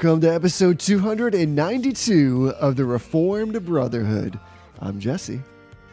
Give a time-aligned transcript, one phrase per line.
[0.00, 4.38] Welcome to episode 292 of the Reformed Brotherhood.
[4.78, 5.40] I'm Jesse.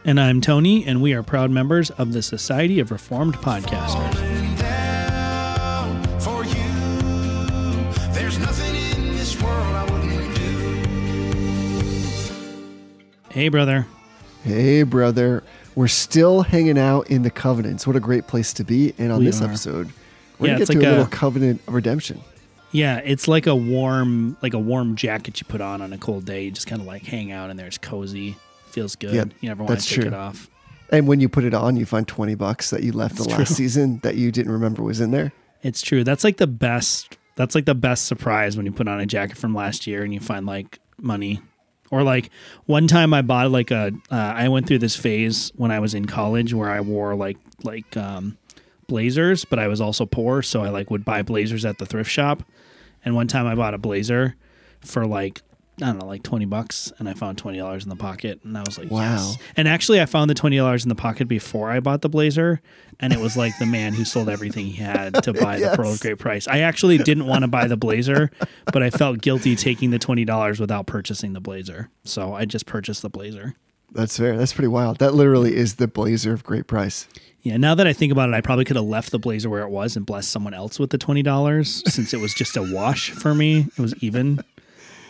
[0.04, 4.14] And I'm Tony, and we are proud members of the Society of Reformed Podcasters.
[4.60, 6.54] down for you.
[8.14, 10.36] There's nothing in this world I wouldn't
[13.16, 13.30] do.
[13.30, 13.88] Hey, brother.
[14.44, 15.42] Hey, brother.
[15.74, 17.88] We're still hanging out in the covenants.
[17.88, 18.94] What a great place to be.
[18.98, 19.46] And on We this are.
[19.46, 19.90] episode,
[20.38, 22.20] we're Yeah, going to get to a a- little covenant of redemption.
[22.76, 26.26] Yeah, it's like a warm, like a warm jacket you put on on a cold
[26.26, 26.44] day.
[26.44, 27.66] You just kind of like hang out in there.
[27.66, 29.14] It's cozy, feels good.
[29.14, 30.08] Yeah, you never want to take true.
[30.08, 30.50] it off.
[30.90, 33.34] And when you put it on, you find 20 bucks that you left the last
[33.34, 33.44] true.
[33.46, 35.32] season that you didn't remember was in there.
[35.62, 36.04] It's true.
[36.04, 37.16] That's like the best.
[37.36, 40.12] That's like the best surprise when you put on a jacket from last year and
[40.12, 41.40] you find like money.
[41.90, 42.28] Or like
[42.66, 43.92] one time I bought like a.
[44.10, 47.38] Uh, I went through this phase when I was in college where I wore like
[47.64, 48.36] like um,
[48.86, 52.10] blazers, but I was also poor, so I like would buy blazers at the thrift
[52.10, 52.42] shop.
[53.06, 54.36] And one time I bought a blazer
[54.82, 55.40] for like
[55.80, 58.56] I don't know, like twenty bucks, and I found twenty dollars in the pocket, and
[58.56, 59.00] I was like, Wow.
[59.14, 59.36] yes.
[59.58, 62.62] And actually, I found the twenty dollars in the pocket before I bought the blazer,
[62.98, 65.86] and it was like the man who sold everything he had to buy the pearl
[65.88, 65.96] Yes.
[65.96, 66.48] of great price.
[66.48, 68.30] I actually didn't want to buy the blazer,
[68.72, 72.64] but I felt guilty taking the twenty dollars without purchasing the blazer, so I just
[72.66, 73.54] purchased the blazer.
[73.92, 74.36] That's fair.
[74.36, 74.98] That's pretty wild.
[74.98, 77.06] That literally is the blazer of great price.
[77.46, 79.62] Yeah, now that I think about it, I probably could have left the blazer where
[79.62, 82.62] it was and blessed someone else with the twenty dollars since it was just a
[82.74, 83.66] wash for me.
[83.76, 84.40] It was even,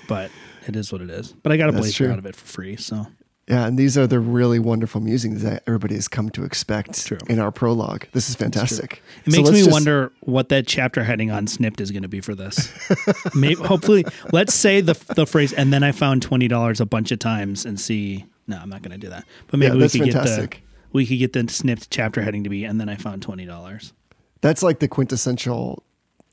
[0.07, 0.31] but
[0.67, 1.33] it is what it is.
[1.33, 2.13] But I got a That's blazer true.
[2.13, 3.07] out of it for free, so
[3.49, 7.17] Yeah, and these are the really wonderful musings that everybody has come to expect True.
[7.29, 8.07] in our prologue.
[8.13, 9.03] This is fantastic.
[9.25, 12.09] it So makes me just- wonder what that chapter heading on Snipd is going to
[12.09, 12.69] be for this.
[13.35, 17.13] Maybe, hopefully, let's say the the phrase, and then I found twenty dollars a bunch
[17.13, 18.27] of times and see.
[18.49, 19.25] No, I'm not going to do that.
[19.49, 20.63] But maybe Yeah, we could get the fantastic.
[20.97, 23.93] We could get the Snipd chapter heading to be, and then I found twenty dollars.
[24.41, 25.83] That's like the quintessential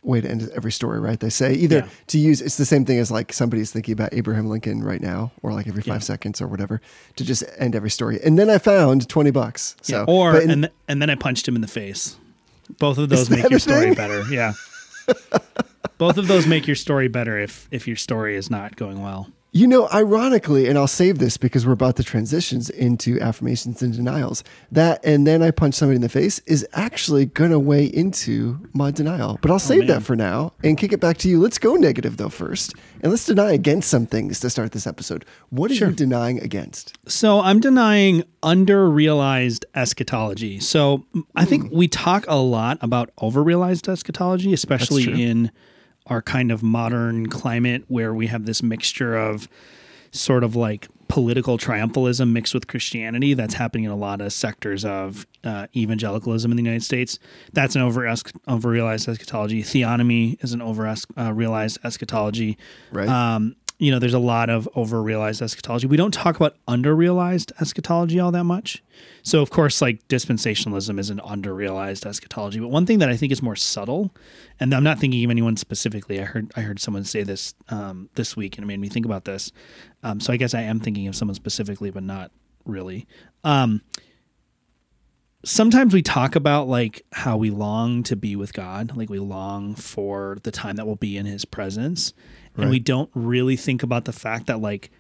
[0.04, 1.20] way to end every story, right?
[1.20, 1.88] They say either Yeah.
[2.08, 5.32] to use it's the same thing as like somebody's thinking about Abraham Lincoln right now,
[5.42, 6.12] or like every five Yeah.
[6.14, 6.82] seconds or whatever,
[7.18, 8.20] to just end every story.
[8.24, 9.76] And then I found twenty bucks.
[9.82, 12.16] So Yeah, or in- and th- and then I punched him in the face.
[12.80, 14.24] Both of those make your story better.
[14.32, 14.54] Yeah.
[15.98, 19.30] Both of those make your story better if if your story is not going well.
[19.56, 23.94] You know, ironically, and I'll save this because we're about to transitions into affirmations and
[23.94, 24.44] denials.
[24.72, 28.90] That and then I punch somebody in the face is actually gonna weigh into my
[28.90, 29.38] denial.
[29.44, 29.88] But I'll save man.
[29.90, 31.40] that for now and kick it back to you.
[31.40, 32.74] Let's go negative though first.
[33.02, 35.24] And let's deny against some things to start this episode.
[35.52, 35.90] What are Sure.
[35.90, 36.98] you denying against?
[37.08, 40.62] So I'm denying under-realized eschatology.
[40.62, 45.52] So mm, I think we talk a lot about over-realized eschatology, especially in
[46.08, 49.48] our kind of modern climate where we have this mixture of
[50.12, 54.84] sort of like political triumphalism mixed with Christianity that's happening in a lot of sectors
[54.84, 57.20] of uh, evangelicalism in the United States.
[57.52, 58.12] That's an over
[58.48, 59.62] over realized eschatology.
[59.62, 62.58] Theonomy is an over uh, realized eschatology.
[62.92, 63.08] Right.
[63.08, 65.88] Um, you know, there's a lot of over realized eschatology.
[65.88, 68.82] We don't talk about under realized eschatology all that much.
[69.24, 72.62] So, of course, like dispensationalism is an under realized eschatology.
[72.62, 74.16] But one thing that I think is more subtle,
[74.58, 76.22] and I'm not thinking of anyone specifically.
[76.22, 79.06] I heard I heard someone say this um, this week, and it made me think
[79.06, 79.52] about this.
[80.02, 82.32] Um, so I guess I am thinking of someone specifically, but not
[82.66, 83.06] really.
[83.44, 83.82] Um,
[85.44, 89.76] sometimes we talk about like how we long to be with God, like we long
[89.76, 92.14] for the time that we'll be in his presence.
[92.56, 94.92] And we don't really think about the fact that like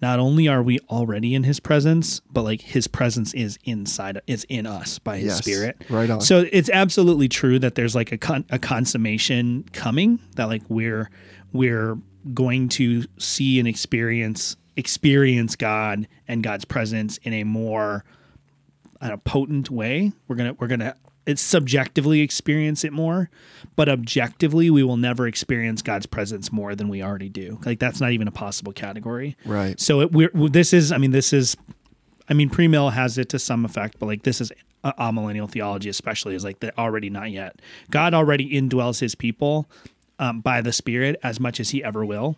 [0.00, 4.44] not only are we already in his presence, but like his presence is inside is
[4.48, 5.76] in us by his Yes, spirit.
[5.88, 6.20] right on.
[6.20, 11.08] So it's absolutely true that there's like a con- a consummation coming that like we're
[11.52, 11.98] we're
[12.34, 18.04] going to see and experience experience God and God's presence in a more
[19.02, 20.12] in a potent way.
[20.28, 20.96] We're gonna we're gonna
[21.26, 23.30] it's subjectively experience it more,
[23.76, 27.60] but objectively we will never experience God's presence more than we already do.
[27.64, 29.36] Like that's not even a possible category.
[29.44, 29.78] Right.
[29.80, 31.56] So it, we're this is I mean this is
[32.28, 34.52] I mean pre-mill has it to some effect, but like this is
[34.84, 37.60] a, amillennial theology especially is like the already not yet.
[37.90, 39.68] God already indwells His people
[40.18, 42.36] um, by the Spirit as much as He ever will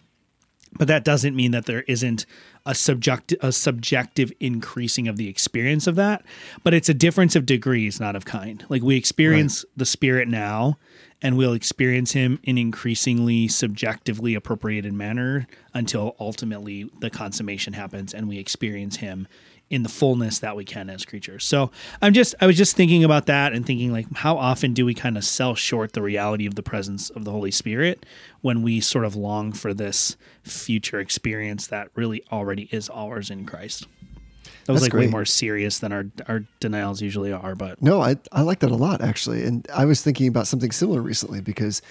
[0.76, 2.26] but that doesn't mean that there isn't
[2.66, 6.24] a subject a subjective increasing of the experience of that.
[6.62, 8.64] But it's a difference of degrees not of kind.
[8.68, 10.78] Like we experience the spirit now
[11.22, 18.28] and we'll experience him in increasingly subjectively appropriated manner until ultimately the consummation happens and
[18.28, 19.26] we experience him
[19.70, 21.44] in the fullness that we can as creatures.
[21.44, 21.70] So
[22.02, 24.94] I'm just I was just thinking about that and thinking like how often do we
[24.94, 28.04] kind of sell short the reality of the presence of the Holy Spirit
[28.42, 33.46] when we sort of long for this future experience that really already is ours in
[33.46, 33.86] Christ.
[34.66, 38.00] That was That's like way more serious than our our denials usually are, but No,
[38.00, 39.44] I, I like that a lot actually.
[39.44, 41.82] And I was thinking about something similar recently because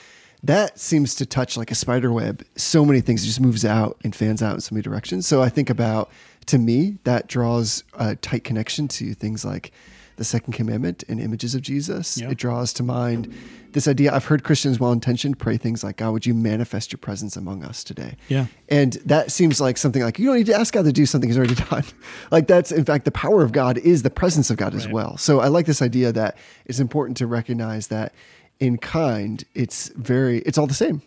[0.44, 2.44] that seems to touch like a spider web.
[2.56, 5.26] So many things it just moves out and fans out in so many directions.
[5.26, 6.12] So I think about
[6.48, 9.72] to me that draws a tight connection to things like
[10.16, 12.18] the second commandment and images of Jesus.
[12.18, 12.30] Yeah.
[12.30, 13.34] It draws to mind
[13.72, 14.14] this idea.
[14.14, 17.64] I've heard Christians well intentioned pray things like, God, would you manifest your presence among
[17.64, 18.16] us today?
[18.28, 18.46] Yeah.
[18.70, 21.30] And that seems like something like you don't need to ask God to do something
[21.30, 21.84] he's already done.
[22.32, 25.18] like that's in fact the power of God is the presence of God as well.
[25.18, 28.14] So I like this idea that it's important to recognize that
[28.60, 31.02] in kind, it's very it's all the same.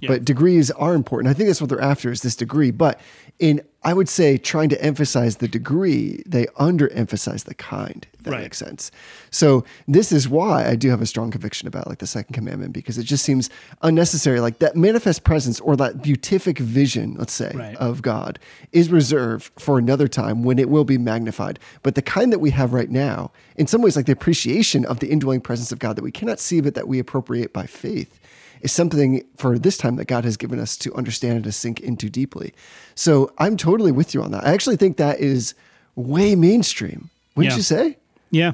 [0.00, 0.08] Yeah.
[0.10, 1.30] But degrees are important.
[1.30, 2.70] I think that's what they're after is this degree.
[2.70, 3.00] But
[3.38, 8.30] in I would say trying to emphasize the degree, they underemphasize the kind, if that
[8.30, 8.42] Right.
[8.42, 8.92] makes sense.
[9.32, 12.72] So this is why I do have a strong conviction about like the second commandment,
[12.74, 13.50] because it just seems
[13.82, 14.38] unnecessary.
[14.40, 17.76] Like that manifest presence or that beatific vision, let's say, Right.
[17.76, 18.38] of God
[18.70, 21.58] is reserved for another time when it will be magnified.
[21.82, 25.00] But the kind that we have right now, in some ways, like the appreciation of
[25.00, 28.20] the indwelling presence of God that we cannot see, but that we appropriate by faith,
[28.62, 31.80] is something for this time that God has given us to understand and to sink
[31.80, 32.54] into deeply.
[32.94, 34.44] So I'm totally with you on that.
[34.46, 35.54] I actually think that is
[35.96, 37.10] way mainstream.
[37.36, 37.56] Wouldn't Yeah.
[37.56, 37.96] you say?
[38.30, 38.52] Yeah.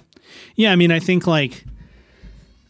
[0.57, 0.73] Yeah.
[0.73, 1.65] I mean, I think like,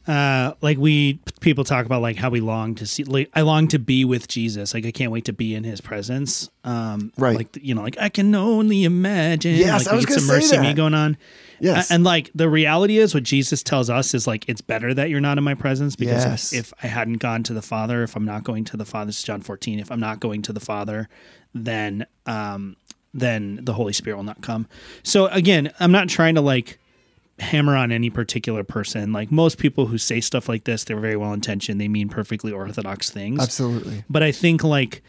[0.08, 3.69] uh, like we people talk about like how we long to see, like I long
[3.69, 4.72] to be with Jesus.
[4.75, 6.49] Like I can't wait to be in his presence.
[6.64, 7.37] Um, Right.
[7.37, 9.55] Like, you know, like I can only imagine.
[9.56, 11.16] Yes, like I was gonna some say MercyMe going on.
[11.60, 11.90] Yes.
[11.90, 15.10] A- And like the reality is what Jesus tells us is like, it's better that
[15.10, 18.16] you're not in my presence because if- if, I hadn't gone to the father, if
[18.16, 20.52] I'm not going to the father, this is John 14, if I'm not going to
[20.54, 21.08] the father,
[21.54, 22.76] then, um,
[23.12, 24.66] then the Holy Spirit will not come.
[25.02, 26.78] So again, I'm not trying to like
[27.40, 29.12] hammer on any particular person.
[29.12, 31.81] Like most people who say stuff like this, they're very well intentioned.
[31.81, 33.40] They mean perfectly orthodox things.
[33.40, 34.05] Absolutely.
[34.11, 35.02] But I think like,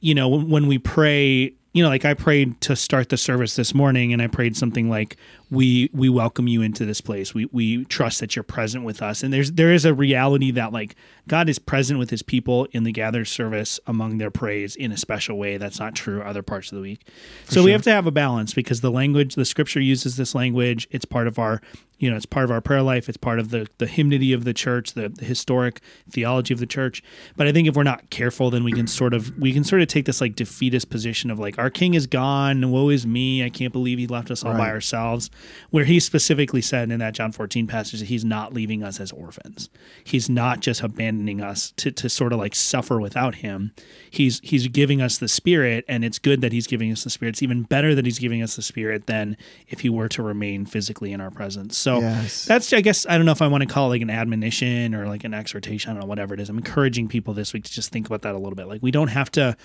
[0.00, 3.56] you know, when, when we pray, you know, like I prayed to start the service
[3.56, 5.16] this morning and I prayed something like,
[5.54, 7.34] we, we welcome you into this place.
[7.34, 9.22] We, we trust that you're present with us.
[9.22, 10.96] And there's, there is a reality that like
[11.28, 14.96] God is present with his people in the gathered service among their praise in a
[14.96, 15.56] special way.
[15.56, 17.06] That's not true other parts of the week.
[17.48, 20.86] so we have to have a balance because the language, the scripture uses this language.
[20.90, 21.60] It's part of our,
[21.98, 23.08] you know, it's part of our prayer life.
[23.08, 25.80] It's part of the, the hymnody of the church, the, the historic
[26.10, 27.02] theology of the church.
[27.36, 29.80] But I think if we're not careful, then we can sort of, we can sort
[29.80, 32.70] of take this like defeatist position of like, our king is gone.
[32.70, 33.44] Woe is me.
[33.44, 35.30] I can't believe he left us all by ourselves.
[35.70, 39.12] Where he specifically said in that John 14 passage that he's not leaving us as
[39.12, 39.68] orphans.
[40.04, 43.72] He's not just abandoning us to, to sort of like suffer without him.
[44.10, 47.30] He's he's giving us the spirit, and it's good that he's giving us the spirit.
[47.30, 49.36] It's even better that he's giving us the spirit than
[49.68, 51.76] if he were to remain physically in our presence.
[51.76, 52.44] So Yes.
[52.44, 54.94] that's I guess I don't know if I want to call it like an admonition
[54.94, 55.90] or like an exhortation.
[55.90, 56.48] I don't know, whatever it is.
[56.48, 58.68] I'm encouraging people this week to just think about that a little bit.
[58.68, 59.56] Like we don't have to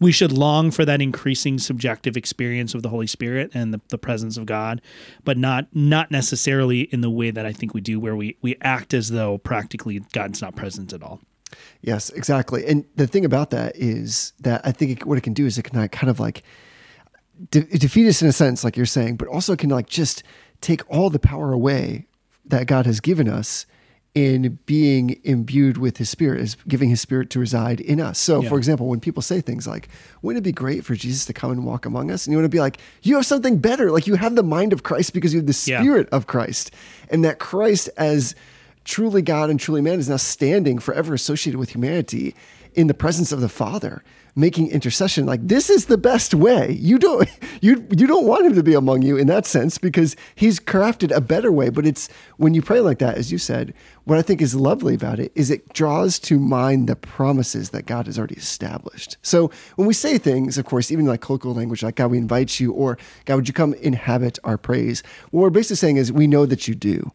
[0.00, 3.98] we should long for that increasing subjective experience of the Holy Spirit and the, the
[3.98, 4.80] presence of God,
[5.28, 8.56] but not not necessarily in the way that I think we do where we we
[8.62, 11.20] act as though practically God's not present at all.
[11.82, 12.64] Yes, exactly.
[12.64, 15.58] And the thing about that is that I think it, what it can do is
[15.58, 16.44] it can kind of like
[17.50, 20.22] de- defeat us in a sense, like you're saying, but also can like just
[20.62, 22.06] take all the power away
[22.46, 23.66] that God has given us
[24.14, 28.18] in being imbued with His Spirit, is giving His Spirit to reside in us.
[28.18, 28.48] So, Yeah.
[28.48, 29.88] for example, when people say things like,
[30.22, 32.46] "Wouldn't it be great for Jesus to come and walk among us?" and you want
[32.46, 33.90] to be like, "You have something better.
[33.92, 35.80] Like you have the mind of Christ because you have the Yeah.
[35.80, 36.70] Spirit of Christ,
[37.10, 38.34] and that Christ as
[38.84, 42.34] truly God and truly man is now standing forever associated with humanity
[42.74, 44.02] in the presence of the Father,
[44.38, 45.26] making intercession.
[45.26, 46.72] Like this is the best way.
[46.72, 47.28] You don't
[47.60, 51.14] you you don't want him to be among you in that sense because he's crafted
[51.14, 51.68] a better way.
[51.68, 54.94] But it's when you pray like that, as you said, what I think is lovely
[54.94, 59.16] about it is it draws to mind the promises that God has already established.
[59.22, 62.60] So when we say things, of course, even like colloquial language, like God, we invite
[62.60, 65.02] you, or God, would you come inhabit our praise?
[65.30, 67.12] What we're basically saying is we know that you do.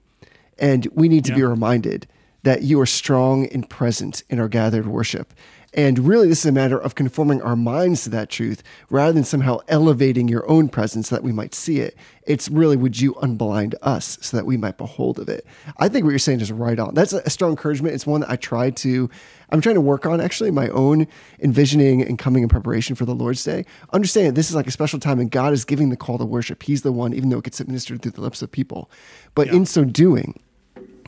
[0.59, 2.07] And we need to be reminded
[2.43, 5.33] that you are strong and present in our gathered worship.
[5.75, 8.61] And really, this is a matter of conforming our minds to that truth
[8.91, 11.97] rather than somehow elevating your own presence so that we might see it.
[12.27, 15.45] It's really, would you unblind us so that we might behold of it?
[15.77, 16.93] I think what you're saying is right on.
[16.93, 17.95] That's a strong encouragement.
[17.95, 19.09] It's one that I try to,
[19.49, 21.07] I'm trying to work on actually my own
[21.39, 23.65] envisioning and coming in preparation for the Lord's Day.
[23.91, 26.61] Understand this is like a special time and God is giving the call to worship.
[26.63, 28.91] He's the one, even though it gets administered through the lips of people.
[29.33, 30.39] But in so doing,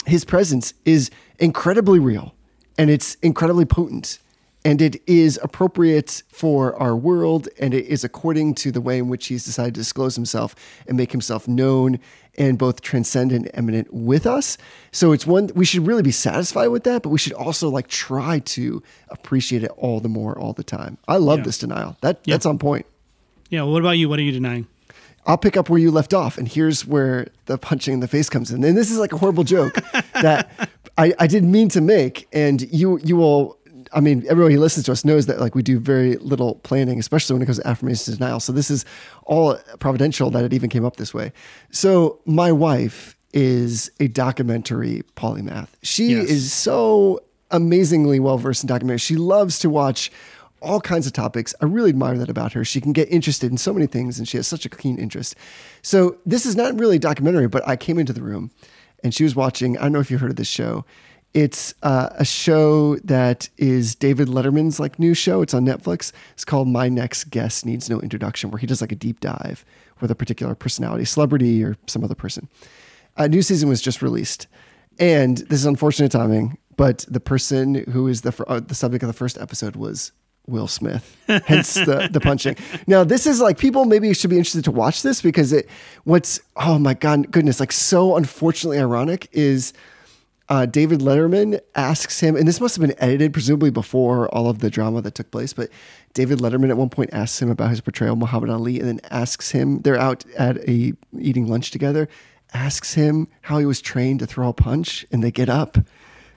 [0.07, 2.33] his presence is incredibly real
[2.79, 4.19] and it's incredibly potent
[4.65, 9.07] and it is appropriate for our world and it is according to the way in
[9.07, 10.55] which he's decided to disclose himself
[10.87, 11.99] and make himself known
[12.37, 14.57] and both transcendent and immanent with us
[14.91, 17.87] so it's one we should really be satisfied with that but we should also like
[17.87, 21.45] try to appreciate it all the more all the time i love Yeah.
[21.45, 22.33] this denial that Yeah.
[22.33, 22.85] that's on point
[23.49, 23.61] Yeah.
[23.63, 24.09] What about you?
[24.09, 24.65] What are you denying?
[25.27, 28.29] I'll pick up where you left off, and here's where the punching in the face
[28.29, 28.63] comes in.
[28.63, 29.73] And this is like a horrible joke
[30.21, 33.57] that I, I didn't mean to make, and you you will
[33.95, 36.99] I mean, everybody who listens to us knows that like we do very little planning,
[36.99, 38.39] especially when it comes to affirmations and denial.
[38.41, 38.83] So this is
[39.25, 41.31] all providential that it even came up this way.
[41.71, 45.69] So my wife is a documentary polymath.
[45.81, 46.29] She Yes.
[46.29, 47.21] is so
[47.51, 49.01] amazingly well versed in documentaries.
[49.01, 50.11] She loves to watch
[50.61, 51.53] all kinds of topics.
[51.61, 52.65] I really admire that about her.
[52.65, 55.35] She can get interested in so many things and she has such a keen interest.
[55.81, 58.51] So this is not really a documentary, but I came into the room
[59.03, 59.77] and she was watching.
[59.77, 60.83] I don't know if you heard of this show.
[61.35, 65.41] It's uh, a show that is David Letterman's like new show.
[65.41, 66.13] It's on Netflix.
[66.31, 69.65] It's called My Next Guest Needs No Introduction, where he does like a deep dive
[69.99, 72.47] with a particular personality, celebrity, or some other person.
[73.17, 74.47] A new season was just released,
[74.97, 76.57] and this is unfortunate timing.
[76.77, 80.13] But the person who is the uh, the subject of the first episode was
[80.47, 82.55] Will Smith, hence the the punching.
[82.87, 85.67] Now this is like people maybe should be interested to watch this because it
[86.05, 89.73] what's oh my god goodness like so unfortunately ironic is
[90.47, 94.59] uh, David Letterman asks him, and this must have been edited presumably before all of
[94.59, 95.69] the drama that took place, but
[96.13, 99.01] David Letterman at one point asks him about his portrayal of Muhammad Ali and then
[99.09, 102.07] asks him, they're out at a eating lunch together,
[102.53, 105.77] asks him how he was trained to throw a punch, and they get up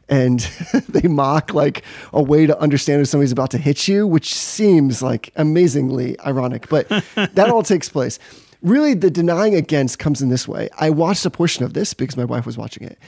[0.08, 0.40] and
[0.88, 5.02] they mock like a way to understand if somebody's about to hit you, which seems
[5.02, 8.18] like amazingly ironic, but that all takes place.
[8.60, 10.68] Really, the denying against comes in this way.
[10.78, 12.98] I watched a portion of this because my wife was watching it.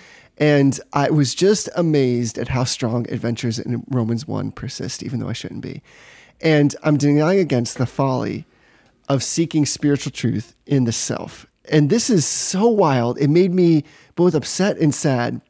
[0.41, 5.29] And I was just amazed at how strong adventures in Romans 1 persist, even though
[5.29, 5.83] I shouldn't be.
[6.41, 8.47] And I'm denying against the folly
[9.07, 11.47] of seeking spiritual truth in the self.
[11.71, 13.19] And this is so wild.
[13.19, 13.85] It made me
[14.17, 15.43] both upset and sad.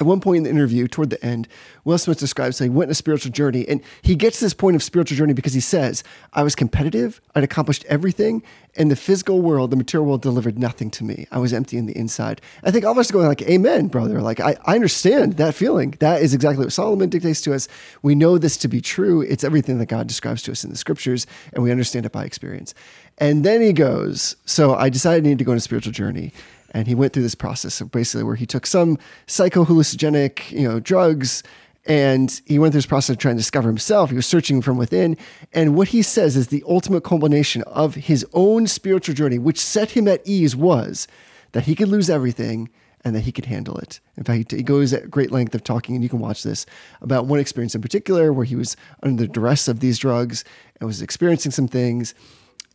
[0.00, 1.48] At one point in the interview, toward the end,
[1.84, 3.68] Will Smith describes how he went on a spiritual journey.
[3.68, 7.20] And he gets to this point of spiritual journey because he says, I was competitive,
[7.34, 8.42] I'd accomplished everything,
[8.74, 11.26] and the physical world, the material world delivered nothing to me.
[11.30, 12.40] I was empty in the inside.
[12.64, 14.22] I think all of us are going like, Amen, brother.
[14.22, 15.94] Like, I, I understand that feeling.
[16.00, 17.68] That is exactly what Solomon dictates to us.
[18.00, 19.20] We know this to be true.
[19.20, 22.24] It's everything that God describes to us in the scriptures, and we understand it by
[22.24, 22.72] experience.
[23.18, 26.32] And then he goes, So I decided I need to go on a spiritual journey.
[26.72, 30.68] And he went through this process of basically where he took some psycho hallucinogenic, you
[30.68, 31.42] know, drugs,
[31.84, 34.10] and he went through this process of trying to discover himself.
[34.10, 35.16] He was searching from within.
[35.52, 39.90] And what he says is the ultimate culmination of his own spiritual journey, which set
[39.90, 41.08] him at ease, was
[41.52, 42.70] that he could lose everything
[43.04, 43.98] and that he could handle it.
[44.16, 46.64] In fact, he goes at great length of talking, and you can watch this,
[47.00, 50.44] about one experience in particular where he was under the duress of these drugs
[50.78, 52.14] and was experiencing some things,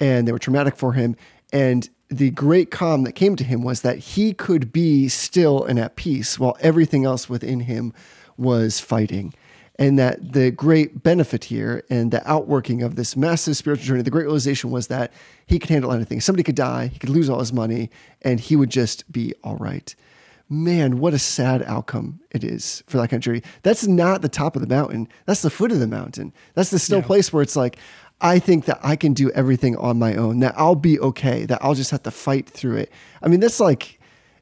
[0.02, 1.16] and they were traumatic for him.
[1.54, 5.78] And the great calm that came to him was that he could be still and
[5.78, 7.94] at peace while everything else within him
[8.38, 9.34] was fighting.
[9.80, 14.10] And that the great benefit here and the outworking of this massive spiritual journey, the
[14.10, 15.12] great realization was that
[15.46, 16.20] he could handle anything.
[16.20, 17.92] Somebody could die, he could lose all his money,
[18.24, 19.94] and he would just be all right.
[20.50, 23.44] Man, what a sad outcome it is for that kind of journey.
[23.64, 25.10] That's not the top of the mountain.
[25.26, 26.34] That's the foot of the mountain.
[26.56, 27.06] That's the still Yeah.
[27.06, 27.78] place where it's like,
[28.20, 31.60] I think that I can do everything on my own, that I'll be okay, that
[31.64, 32.92] I'll just have to fight through it.
[33.22, 34.00] I mean, that's like,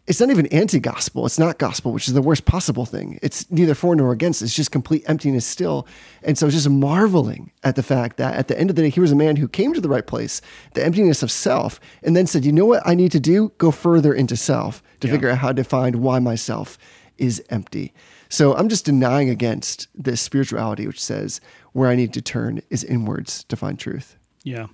[0.07, 1.25] it's not even anti gospel.
[1.25, 3.17] It's not gospel, which is the worst possible thing.
[3.23, 4.41] It's neither for nor against.
[4.43, 5.87] It's just complete emptiness still.
[6.23, 9.01] And so just marveling at the fact that at the end of the day, here
[9.01, 10.41] was a man who came to the right place,
[10.75, 13.51] the emptiness of self, and then said, you know what I need to do?
[13.57, 15.13] Go further into self to Yeah.
[15.15, 16.77] figure out how to find why myself
[17.17, 17.91] is empty.
[18.35, 21.39] So I'm just denying against this spirituality, which says
[21.71, 24.17] where I need to turn is inwards to find truth.
[24.43, 24.67] Yeah.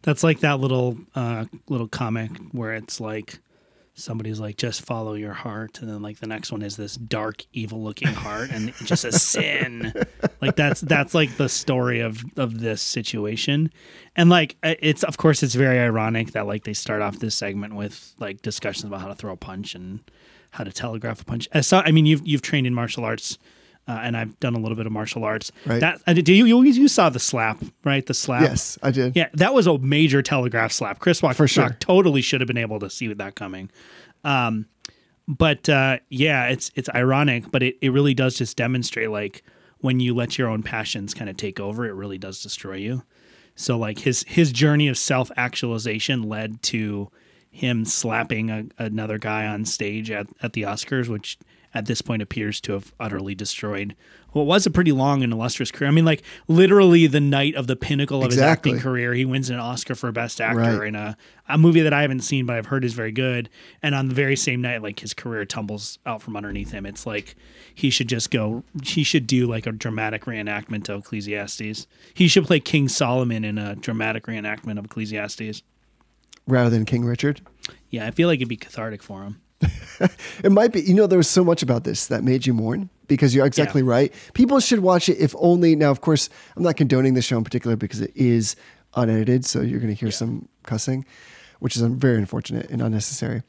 [0.00, 3.38] That's like that little uh little comic where it's like
[3.92, 7.44] somebody's like just follow your heart and then like the next one is this dark
[7.52, 9.92] evil looking heart and just a sin.
[10.40, 13.70] Like that's that's like the story of of this situation.
[14.14, 17.34] And like uh, it's of course it's very ironic that like they start off this
[17.34, 20.00] segment with like discussions about how to throw a punch and
[20.56, 21.48] how to telegraph a punch.
[21.52, 23.38] As so, I mean you've you've trained in martial arts
[23.88, 25.52] uh, and I've done a little bit of martial arts.
[25.64, 25.80] Right.
[25.80, 28.04] That uh, do you, you you saw the slap, right?
[28.04, 28.42] The slap.
[28.42, 29.14] Yes, I did.
[29.14, 30.98] Yeah, that was a major telegraph slap.
[30.98, 31.76] Chris Rock, For sure.
[31.78, 33.70] Totally should have been able to see that coming.
[34.24, 34.66] Um,
[35.28, 39.44] but uh, yeah, it's it's ironic, but it, it really does just demonstrate like
[39.78, 43.02] when you let your own passions kind of take over, it really does destroy you.
[43.54, 47.10] So like his his journey of self actualization led to
[47.56, 51.38] him slapping a, another guy on stage at, at the Oscars, which
[51.74, 53.94] at this point appears to have utterly destroyed
[54.32, 55.88] what was a pretty long and illustrious career.
[55.88, 58.72] I mean, like literally the night of the pinnacle of Exactly.
[58.72, 60.88] his acting career, he wins an Oscar for Best Actor Right.
[60.88, 61.16] in a,
[61.48, 63.48] a movie that I haven't seen, but I've heard is very good.
[63.82, 66.84] And on the very same night, like his career tumbles out from underneath him.
[66.84, 67.34] It's like
[67.74, 71.86] he should just go, he should do like a dramatic reenactment of Ecclesiastes.
[72.12, 75.62] He should play King Solomon in a dramatic reenactment of Ecclesiastes.
[76.46, 77.40] Rather than King Richard.
[77.90, 79.40] Yeah, I feel like it'd be cathartic for him.
[80.44, 80.82] It might be.
[80.82, 83.80] You know, there was so much about this that made you mourn because you're exactly
[83.82, 83.88] Yeah.
[83.90, 84.14] right.
[84.34, 85.74] People should watch it if only.
[85.74, 88.56] Now, of course, I'm not condoning the show in particular because it is
[88.94, 91.06] unedited, so you're going to hear some cussing,
[91.60, 93.42] which is very unfortunate and unnecessary.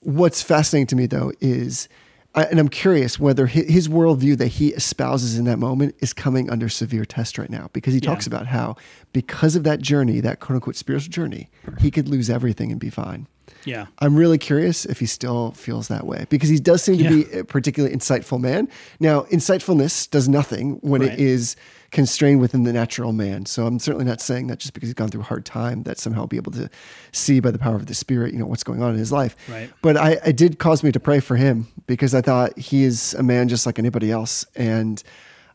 [0.00, 1.88] What's fascinating to me, though, is,
[2.34, 6.12] I, and I'm curious whether his, his worldview that he espouses in that moment is
[6.14, 8.08] coming under severe test right now because he Yeah.
[8.10, 8.76] talks about how,
[9.12, 12.88] because of that journey, that quote unquote spiritual journey, he could lose everything and be
[12.90, 13.26] fine.
[13.64, 13.86] Yeah.
[13.98, 17.10] I'm really curious if he still feels that way because he does seem to Yeah.
[17.10, 18.66] be a particularly insightful man.
[18.98, 21.12] Now, insightfulness does nothing when Right.
[21.12, 21.54] it is
[21.92, 23.46] constrained within the natural man.
[23.46, 25.98] So I'm certainly not saying that just because he's gone through a hard time that
[25.98, 26.68] somehow I'll be able to
[27.12, 29.36] see by the power of the spirit, you know, what's going on in his life.
[29.48, 29.70] Right.
[29.82, 33.14] But I, it did cause me to pray for him because I thought he is
[33.14, 34.44] a man just like anybody else.
[34.56, 35.02] And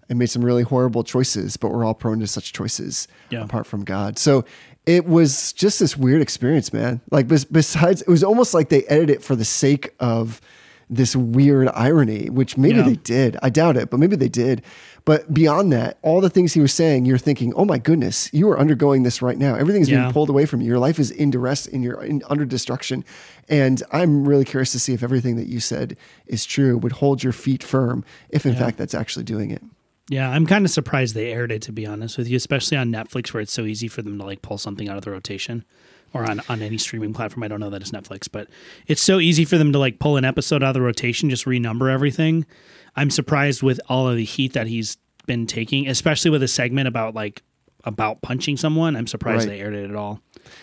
[0.09, 3.43] I made some really horrible choices, but we're all prone to such choices Yeah.
[3.43, 4.17] apart from God.
[4.17, 4.45] So
[4.85, 7.01] it was just this weird experience, man.
[7.11, 10.39] Like besides, it was almost like they edited it for the sake of
[10.89, 12.83] this weird irony, which maybe Yeah.
[12.83, 13.37] they did.
[13.43, 14.61] I doubt it, but maybe they did.
[15.07, 18.49] But beyond that, all the things he was saying, you're thinking, "Oh my goodness, you
[18.49, 19.55] are undergoing this right now.
[19.55, 20.01] Everything's Yeah.
[20.01, 20.67] being pulled away from you.
[20.67, 23.05] Your life is in duress, and you're in, under destruction."
[23.47, 25.95] And I'm really curious to see if everything that you said
[26.25, 26.77] is true.
[26.77, 28.59] Would hold your feet firm if, in Yeah.
[28.59, 29.63] fact, that's actually doing it.
[30.09, 32.91] Yeah, I'm kind of surprised they aired it to be honest with you, especially on
[32.91, 35.63] Netflix where it's so easy for them to like pull something out of the rotation
[36.13, 37.43] or on, on any streaming platform.
[37.43, 38.47] I don't know that it's Netflix, but
[38.87, 41.45] it's so easy for them to like pull an episode out of the rotation, just
[41.45, 42.45] renumber everything.
[42.97, 46.87] I'm surprised with all of the heat that he's been taking, especially with a segment
[46.87, 47.43] about like
[47.83, 48.95] about punching someone.
[48.97, 49.53] I'm surprised Right.
[49.57, 50.19] they aired it at all.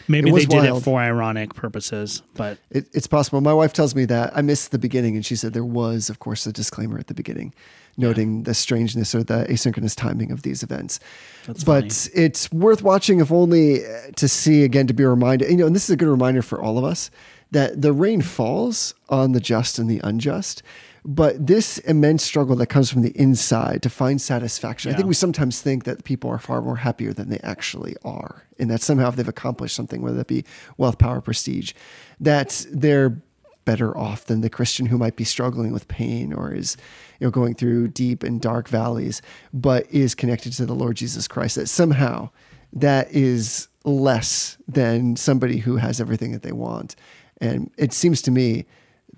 [0.08, 0.78] Maybe they did wild.
[0.78, 3.40] it for ironic purposes, but It, it's possible.
[3.40, 6.18] My wife tells me that I missed the beginning, and she said there was, of
[6.18, 7.54] course, a disclaimer at the beginning,
[7.98, 11.00] noting the strangeness or the asynchronous timing of these events.
[11.46, 15.50] That's but it's worth watching, if only uh, to see again to be reminded.
[15.50, 17.10] You know, and this is a good reminder for all of us
[17.50, 20.62] that the rain falls on the just and the unjust.
[21.06, 25.14] But this immense struggle that comes from the inside to find satisfaction, I think we
[25.14, 28.44] sometimes think that people are far more happier than they actually are.
[28.58, 30.44] And that somehow if they've accomplished something, whether that be
[30.78, 31.74] wealth, power, prestige,
[32.20, 33.20] that they're
[33.66, 36.76] better off than the Christian who might be struggling with pain or is
[37.18, 39.20] you know going through deep and dark valleys,
[39.52, 41.56] but is connected to the Lord Jesus Christ.
[41.56, 42.30] That somehow
[42.72, 46.96] that is less than somebody who has everything that they want.
[47.40, 48.64] And it seems to me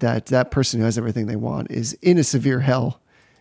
[0.01, 3.01] that that person who has everything they want is in a severe hell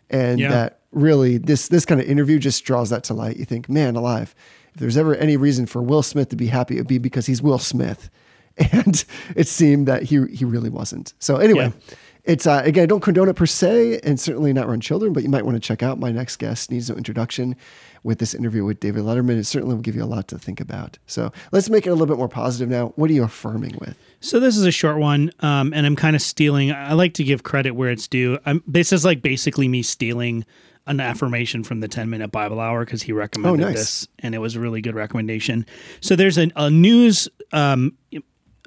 [0.10, 0.50] and Yeah.
[0.50, 3.38] that really this this kind of interview just draws that to light.
[3.38, 4.34] You think, man, alive.
[4.74, 7.26] If there's ever any reason for Will Smith to be happy, it would be because
[7.28, 8.10] he's Will Smith,
[8.58, 9.04] and
[9.36, 11.14] it seemed that he he really wasn't.
[11.20, 11.96] So anyway, Yeah.
[12.24, 15.24] it's uh, again, I don't condone it per se, and certainly not run children, but
[15.24, 17.56] you might want to check out my next guest needs no introduction
[18.06, 19.38] with this interview with David Letterman.
[19.38, 20.98] It certainly will give you a lot to think about.
[21.08, 22.94] So let's make it a little bit more positive now.
[22.96, 23.98] What are you affirming with?
[24.22, 26.72] So this is a short one, um, and I'm kind of stealing.
[26.72, 28.38] I like to give credit where it's due.
[28.46, 30.46] I'm, this is like basically me stealing
[30.88, 33.76] an affirmation from the 10 minute Bible hour because he recommended Oh, nice.
[33.78, 35.66] this, and it was a really good recommendation.
[36.00, 37.98] So there's an, a news um,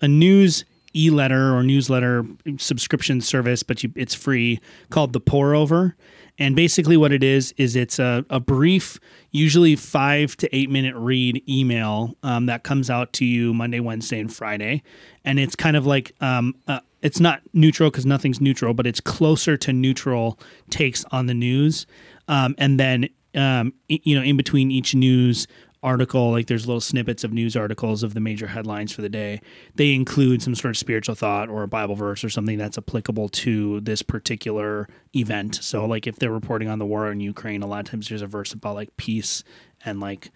[0.03, 2.25] a news e-letter or newsletter
[2.57, 4.59] subscription service, but you, it's free
[4.91, 5.95] called the Pour Over.
[6.39, 8.99] And basically, what it is is it's a, a brief,
[9.31, 14.21] usually five to eight minute read email um, that comes out to you Monday, Wednesday,
[14.21, 14.83] and Friday,
[15.25, 19.01] and it's kind of like um, uh, it's not neutral because nothing's neutral, but it's
[19.01, 20.39] closer to neutral
[20.71, 21.87] takes on the news.
[22.29, 25.47] Um, and then um, you know, in between each news
[25.83, 29.41] article, like there's little snippets of news articles of the major headlines for the day.
[29.75, 33.29] They include some sort of spiritual thought or a Bible verse or something that's applicable
[33.29, 35.57] to this particular event.
[35.57, 38.23] So, like if they're reporting on the war in Ukraine, a lot of times there's
[38.23, 39.45] a verse about like peace
[39.85, 40.31] and like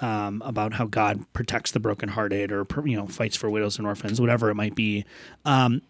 [0.00, 4.20] um, about how God protects the brokenhearted or you know fights for widows and orphans,
[4.20, 5.04] whatever it might be.
[5.44, 5.82] Um,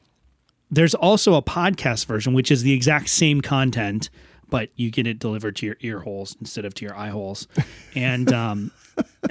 [0.71, 4.11] there's also a podcast version, which is the exact same content,
[4.49, 7.49] but you get it delivered to your ear holes instead of to your eye holes.
[7.95, 8.71] And um,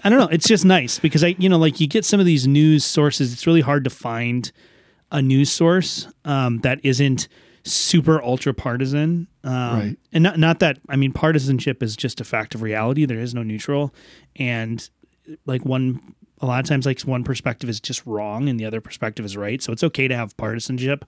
[0.04, 2.26] I don't know, it's just nice because I, you know, like you get some of
[2.26, 3.34] these news sources.
[3.34, 4.52] It's really hard to find
[5.12, 7.28] a news source um, that isn't
[7.64, 9.28] super ultra partisan.
[9.44, 9.98] Um, Right.
[10.12, 13.06] And not not that I mean, partisanship is just a fact of reality.
[13.06, 13.94] There is no neutral,
[14.36, 14.88] and
[15.46, 18.80] like one a lot of times like one perspective is just wrong and the other
[18.82, 19.62] perspective is right.
[19.62, 21.04] So it's okay to have partisanship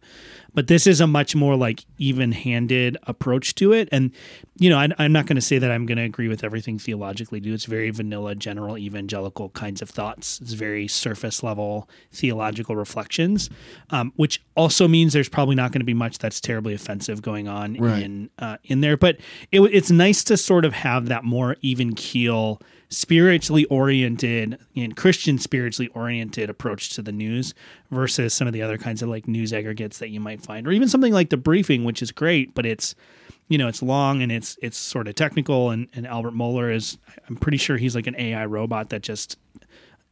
[0.53, 3.87] but this is a much more like even-handed approach to it.
[3.91, 4.11] And
[4.59, 6.79] you know I, i'm not going to say that i'm going to agree with everything
[6.79, 7.53] theologically do.
[7.53, 10.41] It's very vanilla general evangelical kinds of thoughts.
[10.41, 13.49] It's very surface level theological reflections
[13.91, 17.47] um, which also means there's probably not going to be much that's terribly offensive going
[17.47, 18.03] on Right.
[18.03, 18.97] in uh, in there.
[18.97, 19.17] But
[19.51, 25.37] it, it's nice to sort of have that more even keel spiritually oriented and Christian
[25.37, 27.53] spiritually oriented approach to the news
[27.91, 30.71] versus some of the other kinds of like news aggregates that you might find, or
[30.71, 32.95] even something like the briefing, which is great, but it's
[33.49, 35.69] you know it's long and it's it's sort of technical.
[35.69, 36.97] And, and Albert Mohler is
[37.27, 39.37] I'm pretty sure he's like an AI robot that just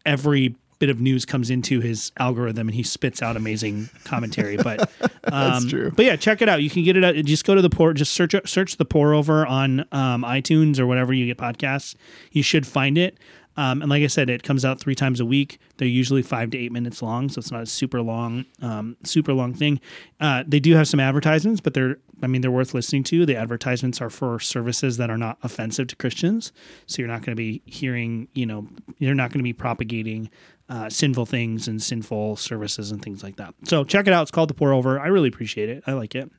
[0.06, 4.58] every bit of news comes into his algorithm and he spits out amazing commentary.
[4.58, 4.90] But
[5.26, 5.92] um, true.
[5.92, 6.62] But yeah, check it out.
[6.62, 7.04] You can get it.
[7.04, 7.94] Out, just go to the pour.
[7.94, 11.96] Just search search the pour over on um, iTunes or whatever you get podcasts.
[12.32, 13.18] You should find it.
[13.58, 15.60] Um, and like I said, it comes out three times a week.
[15.78, 19.34] They're usually five to eight minutes long, so it's not a super long, um, super
[19.34, 19.80] long thing.
[20.20, 23.26] Uh, they do have some advertisements, but they're, I mean, they're worth listening to.
[23.26, 26.52] The advertisements are for services that are not offensive to Christians,
[26.86, 30.30] so you're not going to be hearing, you know, you're not going to be propagating
[30.70, 33.54] uh, sinful things and sinful services and things like that.
[33.66, 34.24] So check it out.
[34.24, 35.00] It's called the Pour Over.
[35.00, 35.84] I really appreciate it.
[35.86, 36.32] I like it.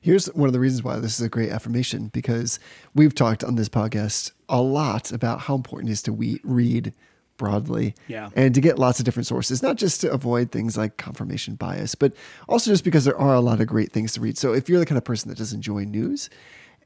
[0.00, 2.60] Here's one of the reasons why this is a great affirmation because
[2.94, 6.92] we've talked on this podcast a lot about how important it is to we- read
[7.38, 8.28] broadly Yeah.
[8.36, 11.94] and to get lots of different sources, not just to avoid things like confirmation bias,
[11.94, 12.12] but
[12.46, 14.36] also just because there are a lot of great things to read.
[14.36, 16.28] So if you're the kind of person that does enjoy news,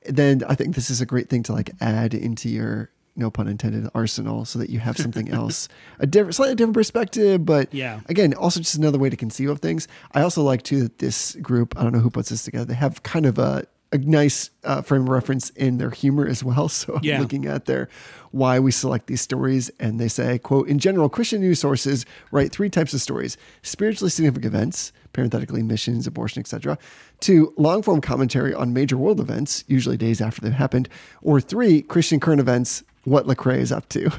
[0.07, 3.47] then I think this is a great thing to like add into your no pun
[3.49, 5.69] intended arsenal so that you have something else
[6.01, 8.01] a different slightly different perspective but Yeah.
[8.09, 11.37] again also just another way to conceive of things i also like too that this
[11.37, 14.51] group i don't know who puts this together they have kind of a, a nice
[14.65, 17.17] uh, frame of reference in their humor as well so Yeah.
[17.17, 17.89] i'm looking at their
[18.33, 22.51] why we select these stories and they say quote in general christian news sources write
[22.51, 26.77] three types of stories spiritually significant events parenthetically missions abortion etc
[27.21, 30.89] two long form commentary on major world events usually days after they've happened
[31.23, 34.11] or three christian current events what Lecrae is up to.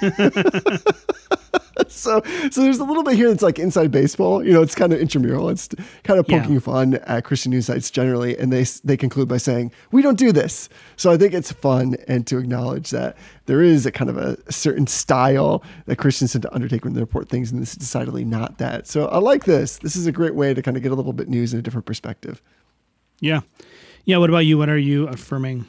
[1.88, 4.44] so, so there's a little bit here that's like inside baseball.
[4.44, 5.48] You know, it's kind of intramural.
[5.48, 5.68] It's
[6.02, 6.40] kind of Yeah.
[6.42, 10.18] poking fun at Christian news sites generally, and they they conclude by saying we don't
[10.18, 10.68] do this.
[10.96, 13.16] So I think it's fun and to acknowledge that
[13.46, 17.00] there is a kind of a certain style that Christians tend to undertake when they
[17.00, 18.86] report things, and this is decidedly not that.
[18.86, 19.78] So I like this.
[19.78, 21.62] This is a great way to kind of get a little bit news in a
[21.62, 22.40] different perspective.
[23.20, 23.40] Yeah.
[24.04, 24.18] Yeah.
[24.18, 24.58] What about you?
[24.58, 25.66] What are you affirming?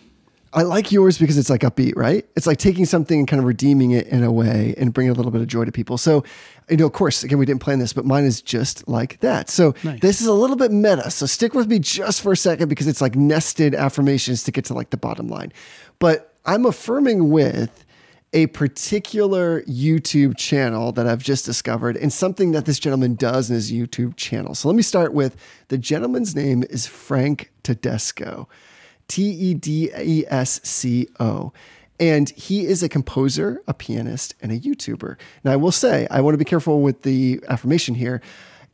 [0.55, 2.25] I like yours because it's like upbeat, right?
[2.37, 5.13] It's like taking something and kind of redeeming it in a way and bringing a
[5.13, 5.97] little bit of joy to people.
[5.97, 6.23] So,
[6.69, 9.49] you know, of course, again, we didn't plan this, but mine is just like that.
[9.49, 9.99] So Nice.
[9.99, 11.11] this is a little bit meta.
[11.11, 14.63] So stick with me just for a second because it's like nested affirmations to get
[14.65, 15.51] to like the bottom line.
[15.99, 17.83] But I'm affirming with
[18.31, 23.55] a particular YouTube channel that I've just discovered and something that this gentleman does in
[23.55, 24.55] his YouTube channel.
[24.55, 25.35] So let me start with
[25.67, 28.47] the gentleman's name is Frank Tedesco.
[29.07, 31.53] T E D E S C O.
[31.99, 35.15] And he is a composer, a pianist, and a YouTuber.
[35.43, 38.21] Now, I will say, I want to be careful with the affirmation here.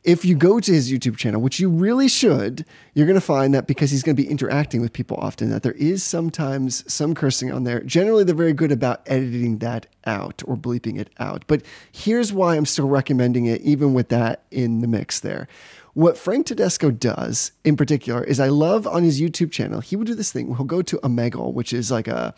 [0.02, 3.54] If you go to his YouTube channel, which you really should, you're going to find
[3.54, 7.14] that because he's going to be interacting with people often, that there is sometimes some
[7.14, 7.78] cursing on there.
[7.84, 11.44] Generally, they're very good about editing that out or bleeping it out.
[11.46, 15.46] But here's why I'm still recommending it, even with that in the mix there.
[15.94, 20.06] What Frank Tedesco does in particular is I love on his YouTube channel, he would
[20.06, 20.54] do this thing.
[20.56, 22.34] He'll go to Omegle, which is like a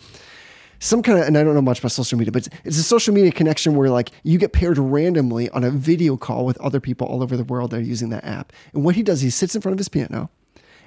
[0.80, 3.14] some kind of, and I don't know much about social media, but it's a social
[3.14, 7.06] media connection where like you get paired randomly on a video call with other people
[7.06, 8.52] all over the world that are using that app.
[8.72, 10.30] And what he does, he sits in front of his piano,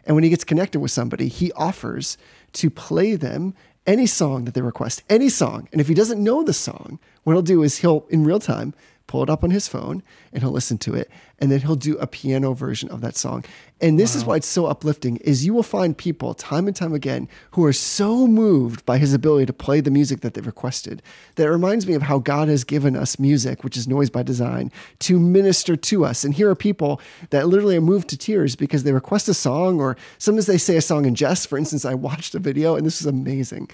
[0.05, 2.17] and when he gets connected with somebody, he offers
[2.53, 3.53] to play them
[3.87, 5.69] any song that they request, any song.
[5.71, 8.73] And if he doesn't know the song, what he'll do is he'll, in real time,
[9.07, 11.97] pull it up on his phone and he'll listen to it and then he'll do
[11.97, 13.43] a piano version of that song.
[13.79, 16.93] And this is why it's so uplifting is you will find people time and time
[16.93, 21.01] again who are so moved by his ability to play the music that they've requested
[21.35, 24.23] that it reminds me of how god has given us music which is noise by
[24.23, 26.23] design to minister to us.
[26.23, 29.79] And here are people that literally are moved to tears because they request a song
[29.79, 31.47] or sometimes they say a song in jest.
[31.47, 33.69] For instance i watched a video and this was amazing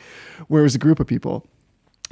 [0.47, 1.47] where it was a group of people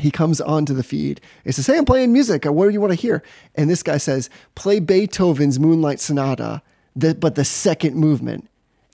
[0.02, 2.46] he comes onto the feed and says, Hey, I'm playing music.
[2.46, 3.24] Uh, what do you want to hear?
[3.56, 6.62] And this guy says, Play Beethoven's Moonlight Sonata,
[6.96, 8.48] the, but the second movement.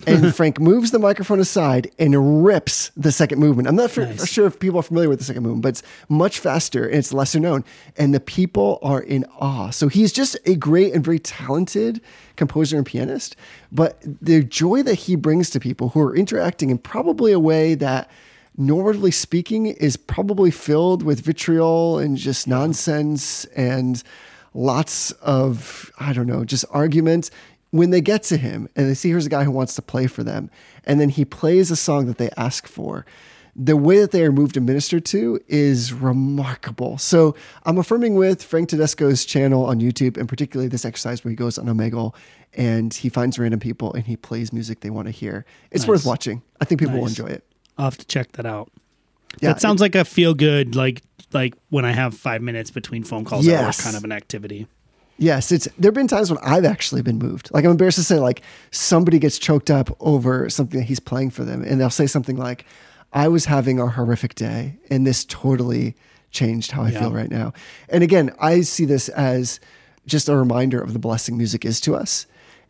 [0.06, 3.68] And Frank moves the microphone aside and rips the second movement.
[3.68, 4.28] I'm not for, Nice.
[4.30, 7.12] sure if people are familiar with the second movement, but it's much faster and it's
[7.12, 7.64] lesser known.
[7.98, 9.72] And the people are in awe.
[9.72, 12.00] So he's just a great and very talented
[12.36, 13.36] composer and pianist.
[13.72, 17.74] But the joy that he brings to people who are interacting in probably a way
[17.74, 18.08] that
[18.60, 24.04] normatively speaking, is probably filled with vitriol and just nonsense and
[24.54, 27.30] lots of, I don't know, just argument.
[27.72, 30.08] When they get to him and they see here's a guy who wants to play
[30.08, 30.50] for them,
[30.86, 33.06] and then he plays a song that they ask for,
[33.60, 36.98] the way that they are moved and ministered to is remarkable.
[37.00, 41.36] So I'm affirming with Frank Tedesco's channel on YouTube, and particularly this exercise where he
[41.36, 42.14] goes on Omegle
[42.54, 45.44] and he finds random people and he plays music they want to hear.
[45.72, 45.88] It's Nice.
[45.90, 46.44] worth watching.
[46.62, 47.44] I think people will enjoy it.
[47.78, 48.72] I'll have to check that out.
[49.42, 51.02] Yeah, that sounds like a feel good, like
[51.34, 53.84] like when I have five minutes between phone calls Yes.
[53.84, 54.68] kind of an activity.
[55.20, 57.50] Yes, it's there have been times when I've actually been moved.
[57.54, 61.32] Like I'm embarrassed to say, like somebody gets choked up over something that he's playing
[61.32, 62.66] for them, and they'll say something like,
[63.14, 65.96] "I was having a horrific day, and this totally
[66.32, 67.00] changed how I Yeah.
[67.02, 67.54] feel right now."
[67.90, 69.60] And again, I see this as
[70.06, 72.28] just a reminder of the blessing music is to us,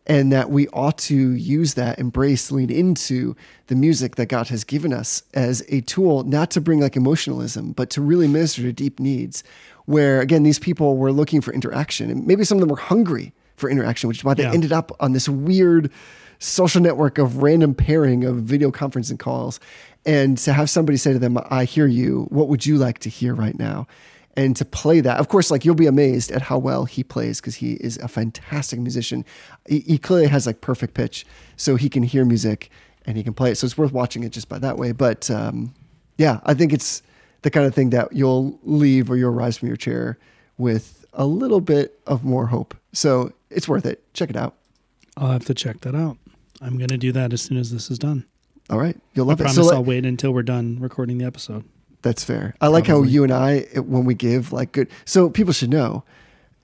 [0.08, 4.64] and that we ought to use that, embrace, lean into the music that God has
[4.64, 8.72] given us as a tool, not to bring like emotionalism, but to really minister to
[8.72, 9.44] deep needs.
[9.84, 13.32] Where again, these people were looking for interaction, and maybe some of them were hungry
[13.56, 14.52] for interaction, which is why they Yeah.
[14.52, 15.90] ended up on this weird
[16.38, 19.58] social network of random pairing of video conferencing calls.
[20.06, 23.08] And to have somebody say to them, I hear you, what would you like to
[23.10, 23.86] hear right now?
[24.36, 25.18] And to play that.
[25.18, 28.08] Of course, like you'll be amazed at how well he plays because he is a
[28.08, 29.24] fantastic musician.
[29.68, 32.70] He, he clearly has like perfect pitch, so he can hear music
[33.06, 33.56] and he can play it.
[33.56, 34.92] So it's worth watching it just by that way.
[34.92, 35.74] But um,
[36.18, 37.02] yeah, I think it's
[37.42, 40.18] the kind of thing that you'll leave or you'll rise from your chair
[40.56, 42.76] with a little bit of more hope.
[42.92, 44.02] So it's worth it.
[44.14, 44.54] Check it out.
[45.16, 46.16] I'll have to check that out.
[46.60, 48.24] I'm going to do that as soon as this is done.
[48.70, 49.44] All right, you'll I love it.
[49.44, 51.64] I promise So let- I'll wait until we're done recording the episode.
[52.02, 52.54] That's fair.
[52.60, 56.04] I like how you and I, when we give like good, so people should know,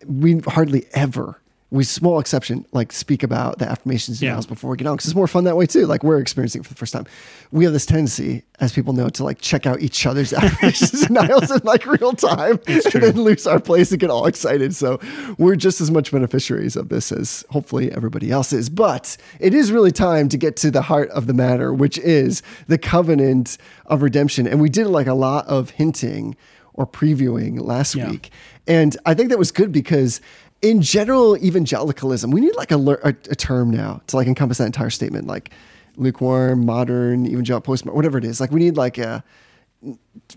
[0.07, 1.41] we hardly ever,
[1.75, 4.41] with small exception, like speak about the affirmations and Yeah.
[4.47, 5.87] before we get on because it's more fun that way too.
[5.87, 7.05] Like we're experiencing it for the first time.
[7.51, 11.09] We have this tendency, as people know, to like check out each other's affirmations and
[11.17, 14.77] denials in like real time and then lose our place and get all excited.
[14.77, 15.01] So
[15.37, 18.71] we're just as much beneficiaries of this as hopefully everybody else is.
[18.71, 22.41] But it is really time to get to the heart of the matter, which is
[22.69, 24.47] the covenant of redemption.
[24.47, 26.37] And we did like a lot of hinting
[26.73, 28.11] or previewing last Yeah.
[28.11, 28.31] week.
[28.67, 30.21] And I think that was good because
[30.65, 34.65] in general evangelicalism, we need like a, a, a term now to like encompass that
[34.65, 35.51] entire statement, like
[35.97, 38.41] lukewarm, modern, evangelical, post, whatever it is.
[38.41, 39.23] Like we need like a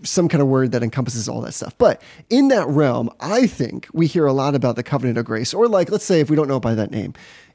[0.02, 1.74] some kind of word that encompasses all that stuff.
[1.78, 5.54] But in that realm, I think we hear a lot about the covenant of grace,
[5.54, 7.14] or like, let's say, if we don't know it by that name,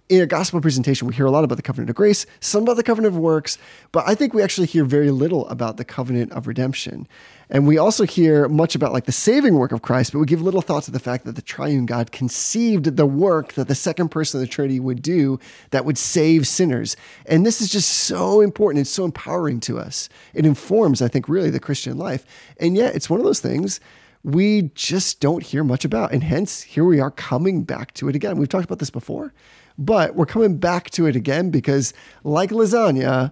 [0.10, 2.76] in a gospel presentation, we hear a lot about the covenant of grace, some about
[2.76, 3.58] the covenant of works,
[3.92, 7.08] but I think we actually hear very little about the covenant of redemption.
[7.50, 10.42] And we also hear much about like the saving work of Christ, but we give
[10.42, 14.10] little thought to the fact that the triune God conceived the work that the second
[14.10, 15.40] person of the Trinity would do
[15.72, 16.98] that would save sinners.
[17.26, 18.82] And this is just so important.
[18.82, 20.10] It's so empowering to us.
[20.34, 22.26] It informs, I think, really the Christian life.
[22.60, 23.80] And yet, it's one of those things
[24.24, 26.14] we just don't hear much about.
[26.14, 28.38] And hence, here we are coming back to it again.
[28.38, 29.34] We've talked about this before,
[29.78, 33.32] but we're coming back to it again because, like lasagna,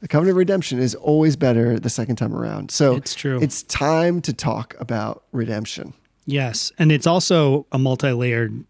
[0.00, 2.70] the covenant of redemption is always better the second time around.
[2.70, 3.38] So It's true.
[3.40, 5.94] It's time to talk about redemption.
[6.26, 6.72] Yes.
[6.78, 8.64] And it's also a multi layered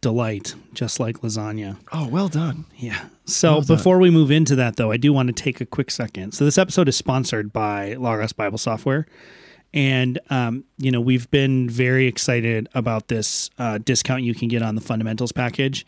[0.00, 1.76] delight, just like lasagna.
[1.92, 2.64] Oh, well done.
[2.76, 3.06] Yeah.
[3.24, 6.32] So before we move into that, though, I do want to take a quick second.
[6.32, 9.06] So this episode is sponsored by Logos Bible Software.
[9.74, 14.62] And, um, you know, we've been very excited about this uh, discount you can get
[14.62, 15.84] on the fundamentals package,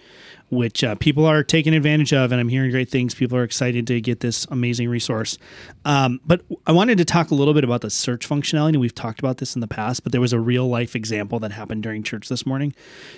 [0.50, 2.32] which uh, people are taking advantage of.
[2.32, 3.14] And I'm hearing great things.
[3.14, 5.38] People are excited to get this amazing resource.
[5.84, 8.76] Um, but I wanted to talk a little bit about the search functionality.
[8.78, 11.52] We've talked about this in the past, but there was a real life example that
[11.52, 12.74] happened during church this morning.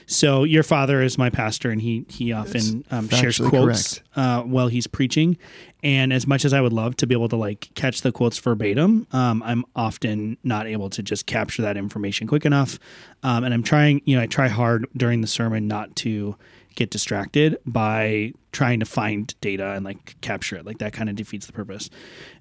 [0.06, 4.68] So your father is my pastor, and he he often um, shares quotes uh, while
[4.68, 5.36] he's preaching.
[5.82, 8.38] And as much as I would love to be able to like catch the quotes
[8.38, 12.78] verbatim, um, I'm often not able to just capture that information quick enough.
[13.24, 16.36] Um, and I'm trying, you know, I try hard during the sermon not to
[16.74, 20.66] get distracted by trying to find data and like capture it.
[20.66, 21.90] Like that kind of defeats the purpose.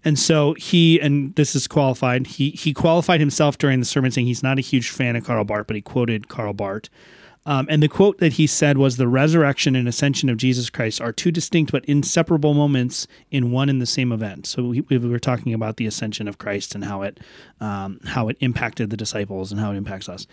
[0.03, 4.27] And so he, and this is qualified, he he qualified himself during the sermon saying
[4.27, 6.89] he's not a huge fan of Karl Barth, but he quoted Karl Barth.
[7.45, 11.01] Um, and the quote that he said was The resurrection and ascension of Jesus Christ
[11.01, 14.45] are two distinct but inseparable moments in one and the same event.
[14.45, 17.19] So we, we were talking about the ascension of Christ and how it
[17.59, 20.27] um, how it impacted the disciples and how it impacts us.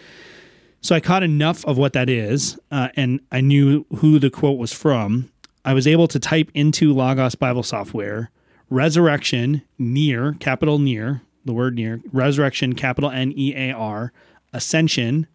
[0.80, 4.58] So I caught enough of what that is, uh, and I knew who the quote
[4.58, 5.30] was from.
[5.64, 8.30] I was able to type into Logos Bible software
[8.70, 14.12] resurrection near, capital near, the word near, resurrection, capital N E A R,
[14.52, 15.26] ascension,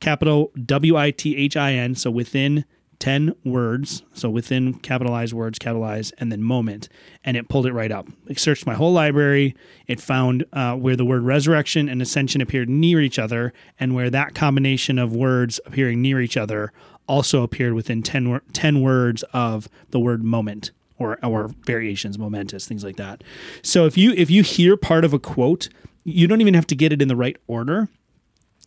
[0.00, 2.64] capital W I T H I N, so within
[2.98, 6.88] 10 words, so within capitalized words, capitalized, and then moment,
[7.24, 8.08] and it pulled it right up.
[8.26, 9.54] It searched my whole library.
[9.86, 14.10] It found uh, where the word resurrection and ascension appeared near each other, and where
[14.10, 16.72] that combination of words appearing near each other
[17.08, 20.70] also appeared within 10, 10 words of the word moment.
[20.98, 23.22] Or, or variations, momentous, things like that.
[23.60, 25.68] So if you if you hear part of a quote,
[26.04, 27.90] you don't even have to get it in the right order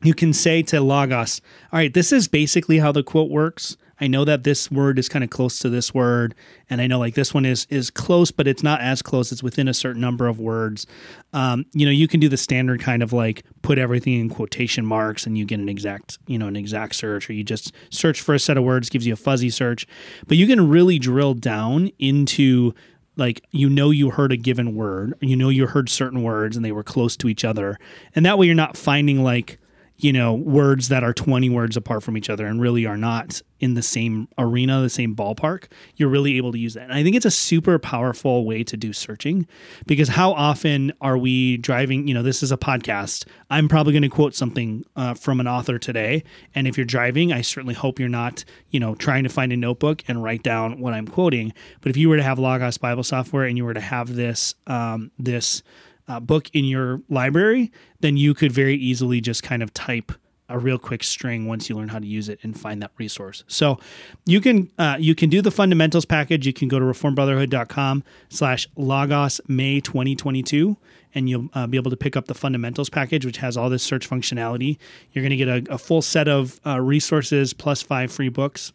[0.01, 3.77] you can say to Logos, all right, this is basically how the quote works.
[4.01, 6.35] I know that this word is kind of close to this word,
[6.69, 9.31] and I know like this one is is close, but it's not as close.
[9.31, 10.87] It's within a certain number of words.
[11.33, 14.85] Um, you know, you can do the standard kind of like put everything in quotation
[14.85, 18.21] marks, and you get an exact you know an exact search, or you just search
[18.21, 19.85] for a set of words, gives you a fuzzy search.
[20.27, 22.73] But you can really drill down into
[23.17, 26.63] like you know you heard a given word you know you heard certain words and
[26.63, 27.77] they were close to each other
[28.15, 29.59] and that way you're not finding like
[29.99, 33.41] you know words that are 20 words apart from each other and really are not
[33.59, 35.65] in the same arena the same ballpark
[35.97, 36.83] you're really able to use that.
[36.83, 39.45] And i think it's a super powerful way to do searching
[39.85, 43.25] because how often are we driving you know this is a podcast.
[43.49, 46.23] I'm probably going to quote something uh, from an author today.
[46.55, 49.57] And if you're driving i certainly hope you're not you know trying to find a
[49.57, 51.53] notebook and write down what i'm quoting.
[51.81, 54.55] But if you were to have logos bible software and you were to have this
[54.67, 55.61] um, this
[56.09, 60.11] uh, book in your library, then you could very easily just kind of type
[60.49, 63.43] a real quick string once you learn how to use it and find that resource.
[63.47, 63.79] So
[64.25, 66.47] you can uh, you can do the fundamentals package.
[66.47, 70.75] You can go to reformbrotherhood.com slash logos May 2022
[71.13, 73.83] and you'll uh, be able to pick up the fundamentals package, which has all this
[73.83, 74.77] search functionality.
[75.11, 78.73] You're going to get a, a, full set of uh, resources plus five free books.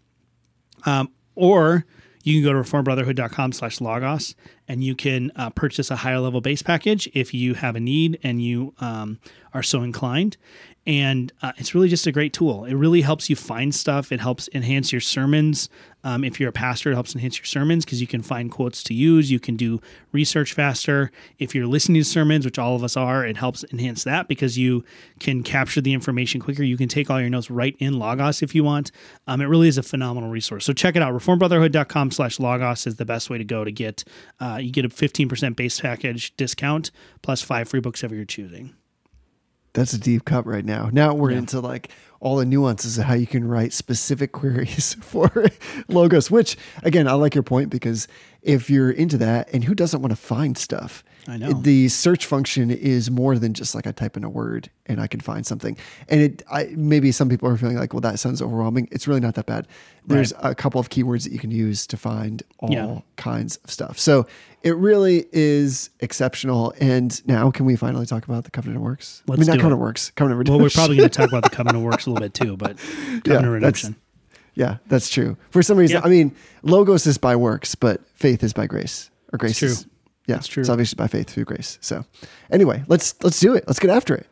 [0.84, 1.84] Um, or
[2.24, 4.34] you can go to reformbrotherhood.com slash logos
[4.66, 8.18] and you can uh, purchase a higher level base package if you have a need
[8.22, 9.20] and you um,
[9.52, 10.36] are so inclined
[10.86, 12.64] and uh, it's really just a great tool.
[12.64, 14.12] It really helps you find stuff.
[14.12, 15.70] It helps enhance your sermons.
[16.02, 18.82] Um, if you're a pastor, it helps enhance your sermons because you can find quotes
[18.84, 19.30] to use.
[19.30, 19.80] You can do
[20.12, 21.10] research faster.
[21.38, 24.58] If you're listening to sermons, which all of us are, it helps enhance that because
[24.58, 24.84] you
[25.18, 26.62] can capture the information quicker.
[26.62, 28.90] You can take all your notes right in Logos if you want.
[29.26, 30.66] Um, it really is a phenomenal resource.
[30.66, 31.14] So check it out.
[31.14, 34.04] Reformbrotherhood.com slash Logos is the best way to go to get,
[34.38, 36.90] uh, you get a 15% base package discount
[37.22, 38.74] plus five free books of your choosing
[39.74, 40.88] that's a deep cut right now.
[40.92, 41.38] Now we're yeah.
[41.38, 45.46] into like all the nuances of how you can write specific queries for
[45.88, 48.08] logos, which again, I like your point because
[48.40, 51.04] if you're into that and who doesn't want to find stuff?
[51.26, 51.52] I know.
[51.52, 55.06] The search function is more than just like I type in a word and I
[55.06, 55.76] can find something.
[56.08, 58.88] And it I, maybe some people are feeling like, well, that sounds overwhelming.
[58.90, 59.66] It's really not that bad.
[60.06, 60.52] There's right.
[60.52, 63.00] a couple of keywords that you can use to find all yeah.
[63.16, 63.98] kinds of stuff.
[63.98, 64.26] So
[64.64, 66.74] it really is exceptional.
[66.80, 69.22] And now, can we finally talk about the Covenant of Works?
[69.26, 69.84] Let's I mean, not Covenant it.
[69.84, 70.56] Works, Covenant Redemption.
[70.56, 72.56] Well, we're probably going to talk about the Covenant of Works a little bit too,
[72.56, 73.96] but Covenant yeah, Redemption.
[74.54, 75.36] Yeah, that's true.
[75.50, 76.06] For some reason, yeah.
[76.06, 79.68] I mean, logos is by works, but faith is by grace, or grace true.
[79.68, 79.86] is
[80.26, 80.64] yeah, that's true.
[80.64, 81.76] Salvation by faith through grace.
[81.80, 82.04] So,
[82.50, 83.64] anyway, let's let's do it.
[83.66, 84.26] Let's get after it.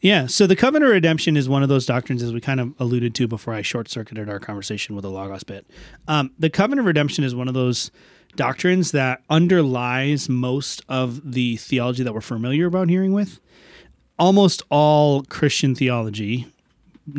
[0.00, 0.26] Yeah.
[0.26, 3.14] So the covenant of redemption is one of those doctrines, as we kind of alluded
[3.16, 5.66] to before I short circuited our conversation with the Logos bit.
[6.06, 7.90] Um, the covenant of redemption is one of those
[8.38, 13.40] doctrines that underlies most of the theology that we're familiar about hearing with.
[14.18, 16.46] Almost all Christian theology,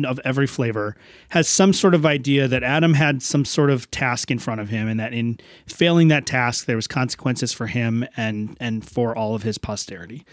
[0.04, 0.96] of every flavor
[1.30, 4.68] has some sort of idea that Adam had some sort of task in front of
[4.68, 9.16] him and that in failing that task there was consequences for him and and for
[9.16, 10.24] all of his posterity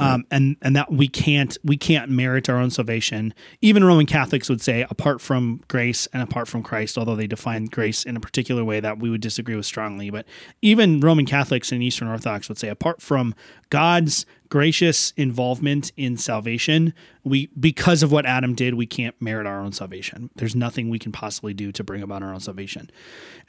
[0.00, 3.34] um, and and that we can't we can't merit our own salvation.
[3.60, 7.66] Even Roman Catholics would say apart from grace and apart from Christ, although they define
[7.66, 10.08] grace in a particular way that we would disagree with strongly.
[10.08, 10.26] But
[10.62, 13.34] even Roman Catholics and Eastern Orthodox would say apart from
[13.68, 16.92] God's gracious involvement in salvation,
[17.24, 20.28] we because of what Adam did, we can't merit our own salvation.
[20.36, 22.90] There's nothing we can possibly do to bring about our own salvation.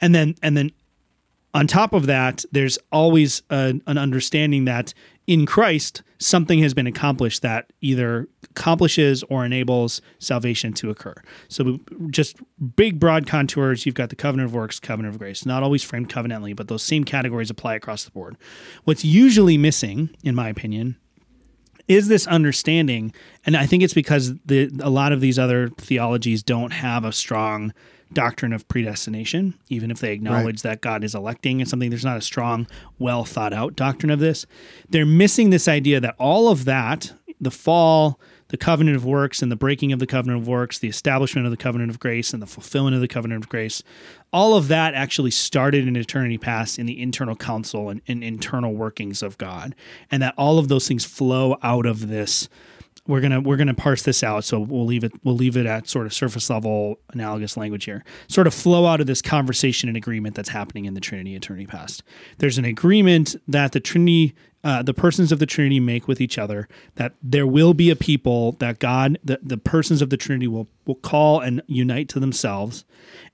[0.00, 0.70] And then and then
[1.54, 4.94] on top of that, there's always a, an understanding that
[5.26, 11.14] in Christ, something has been accomplished that either accomplishes or enables salvation to occur.
[11.48, 11.78] So,
[12.10, 12.36] just
[12.74, 13.86] big, broad contours.
[13.86, 16.82] You've got the covenant of works, covenant of grace, not always framed covenantally, but those
[16.82, 18.36] same categories apply across the board.
[18.84, 20.96] What's usually missing, in my opinion,
[21.86, 23.12] is this understanding,
[23.44, 27.12] and I think it's because the, a lot of these other theologies don't have a
[27.12, 27.72] strong
[28.14, 30.70] doctrine of predestination, even if they acknowledge right.
[30.70, 31.90] that God is electing and something.
[31.90, 32.66] There's not a strong,
[32.98, 34.46] well thought out doctrine of this.
[34.88, 39.50] They're missing this idea that all of that, the fall, the covenant of works, and
[39.50, 42.42] the breaking of the covenant of works, the establishment of the covenant of grace, and
[42.42, 43.82] the fulfillment of the covenant of grace,
[44.32, 48.74] all of that actually started in eternity past in the internal counsel and, and internal
[48.74, 49.74] workings of God.
[50.10, 52.48] And that all of those things flow out of this
[53.06, 54.44] we're gonna we're gonna parse this out.
[54.44, 58.04] So we'll leave it we'll leave it at sort of surface level analogous language here.
[58.28, 61.66] Sort of flow out of this conversation and agreement that's happening in the trinity eternity
[61.66, 62.02] past.
[62.38, 64.34] There's an agreement that the trinity
[64.64, 67.96] uh, the persons of the Trinity make with each other, that there will be a
[67.96, 72.20] people that God, the, the persons of the Trinity will, will call and unite to
[72.20, 72.84] themselves,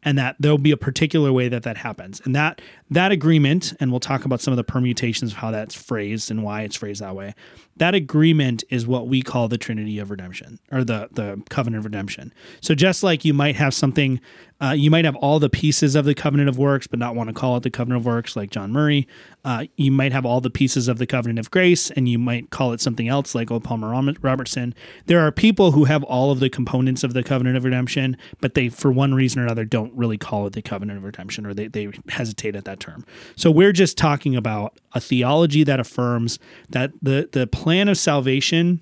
[0.03, 2.21] and that there'll be a particular way that that happens.
[2.25, 5.75] And that that agreement, and we'll talk about some of the permutations of how that's
[5.75, 7.35] phrased and why it's phrased that way.
[7.77, 11.85] That agreement is what we call the Trinity of Redemption or the the covenant of
[11.85, 12.33] redemption.
[12.61, 14.21] So just like you might have something
[14.61, 17.29] Uh, you might have all the pieces of the covenant of works, but not want
[17.29, 19.07] to call it the covenant of works, like John Murray.
[19.45, 22.51] Uh, you might have all the pieces of the covenant of grace, and you might
[22.51, 23.61] call it something else, like O.
[23.61, 24.75] Palmer Robertson.
[25.07, 28.55] There are people who have all of the components of the covenant of redemption, but
[28.55, 31.55] they, for one reason or another, don't really call it the covenant of redemption, or
[31.55, 33.05] they, they hesitate at that term.
[33.37, 36.39] So we're just talking about a theology that affirms
[36.71, 38.81] that the the plan of salvation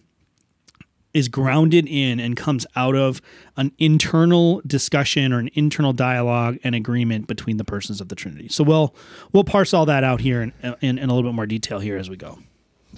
[1.17, 3.23] is grounded in and comes out of
[3.57, 8.49] an internal discussion or an internal dialogue and agreement between the persons of the Trinity.
[8.49, 8.95] So we'll
[9.33, 10.53] we'll parse all that out here in,
[10.83, 12.39] in, in a little bit more detail here as we go.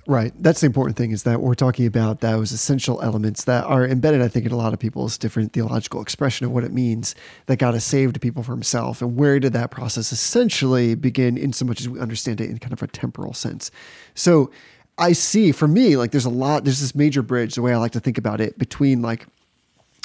[0.06, 0.32] Right.
[0.42, 4.22] That's the important thing is that we're talking about those essential elements that are embedded,
[4.22, 7.14] I think, in a lot of people's different theological expression of what it means
[7.46, 9.02] that God has saved people for himself.
[9.02, 12.58] And where did that process essentially begin in so much as we understand it in
[12.58, 13.70] kind of a temporal sense?
[14.14, 14.50] So
[14.96, 17.76] I see for me, like there's a lot, there's this major bridge, the way I
[17.76, 19.26] like to think about it, between like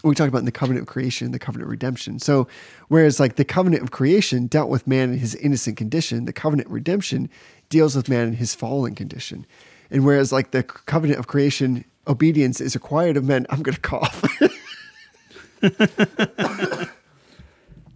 [0.03, 2.19] we talked about in the covenant of creation the covenant of redemption.
[2.19, 2.47] So,
[2.89, 6.69] whereas like the covenant of creation dealt with man in his innocent condition, the covenant
[6.69, 7.29] redemption
[7.69, 9.45] deals with man in his fallen condition.
[9.93, 13.81] And whereas like the covenant of creation, obedience is required of men, I'm going to
[13.81, 14.23] cough.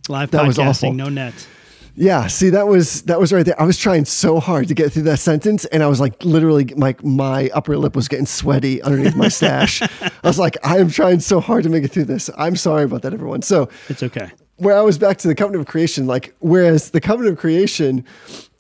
[0.09, 0.93] Live That was podcasting, awful.
[0.93, 1.33] no net.
[1.99, 3.59] Yeah, see that was that was right there.
[3.59, 6.65] I was trying so hard to get through that sentence, and I was like, literally,
[6.65, 9.81] like my upper lip was getting sweaty underneath my stash.
[10.01, 12.29] I was like, I am trying so hard to make it through this.
[12.37, 13.41] I'm sorry about that, everyone.
[13.41, 14.29] So, It's okay.
[14.57, 18.05] where I was back to the covenant of creation, like whereas the covenant of creation,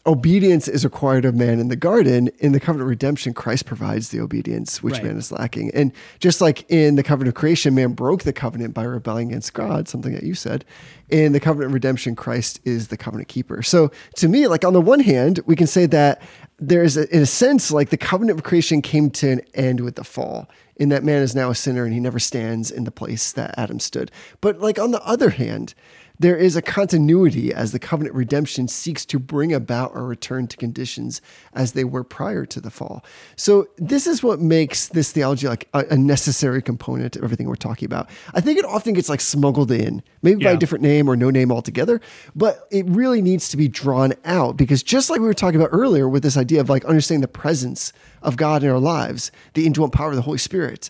[0.07, 2.29] obedience is required of man in the garden.
[2.39, 5.03] In the covenant of redemption, Christ provides the obedience which Right.
[5.03, 5.69] man is lacking.
[5.73, 9.53] And just like in the covenant of creation, man broke the covenant by rebelling against
[9.53, 10.63] God, something that you said.
[11.09, 13.61] In the covenant of redemption, Christ is the covenant keeper.
[13.61, 16.21] So to me, like on the one hand, we can say that
[16.57, 19.95] there's a, in a sense like the covenant of creation came to an end with
[19.95, 22.91] the fall in that man is now a sinner and he never stands in the
[22.91, 24.11] place that Adam stood.
[24.41, 25.73] But like on the other hand,
[26.19, 30.57] there is a continuity as the covenant redemption seeks to bring about a return to
[30.57, 31.21] conditions
[31.53, 33.03] as they were prior to the fall.
[33.35, 37.55] So this is what makes this theology like a, a necessary component of everything we're
[37.55, 38.09] talking about.
[38.33, 41.29] I think it often gets like smuggled in, maybe by a different name or no
[41.29, 42.01] name altogether,
[42.35, 45.69] but it really needs to be drawn out because just like we were talking about
[45.71, 49.65] earlier with this idea of like understanding the presence of God in our lives, the
[49.65, 50.89] indwelling power of the Holy Spirit,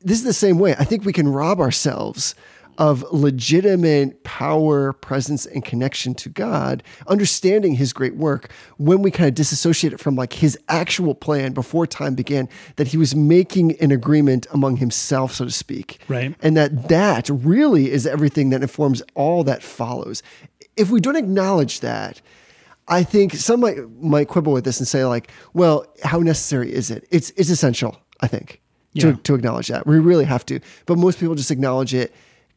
[0.00, 0.74] this is the same way.
[0.78, 2.34] I think we can rob ourselves
[2.78, 9.28] of legitimate power, presence, and connection to God, understanding his great work when we kind
[9.28, 13.76] of disassociate it from like his actual plan before time began, that he was making
[13.80, 15.98] an agreement among himself, so to speak.
[16.08, 16.34] Right.
[16.42, 20.22] And that that really is everything that informs all that follows.
[20.76, 22.20] If we don't acknowledge that,
[22.88, 26.90] I think some might might quibble with this and say like, well, how necessary is
[26.90, 27.06] it?
[27.10, 28.60] It's it's essential, I think,
[28.98, 29.86] to, to acknowledge that.
[29.86, 30.60] We really have to.
[30.86, 32.14] But most people just acknowledge it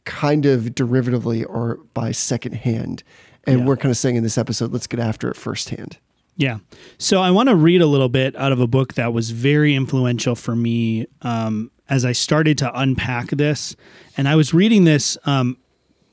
[0.09, 3.03] kind of derivatively or by second hand.
[3.45, 3.65] And Yeah.
[3.65, 5.97] we're kind of saying in this episode, let's get after it firsthand.
[6.35, 6.59] Yeah.
[6.97, 9.75] So I want to read a little bit out of a book that was very
[9.75, 13.75] influential for me um, as I started to unpack this.
[14.17, 15.17] And I was reading this.
[15.25, 15.57] Um,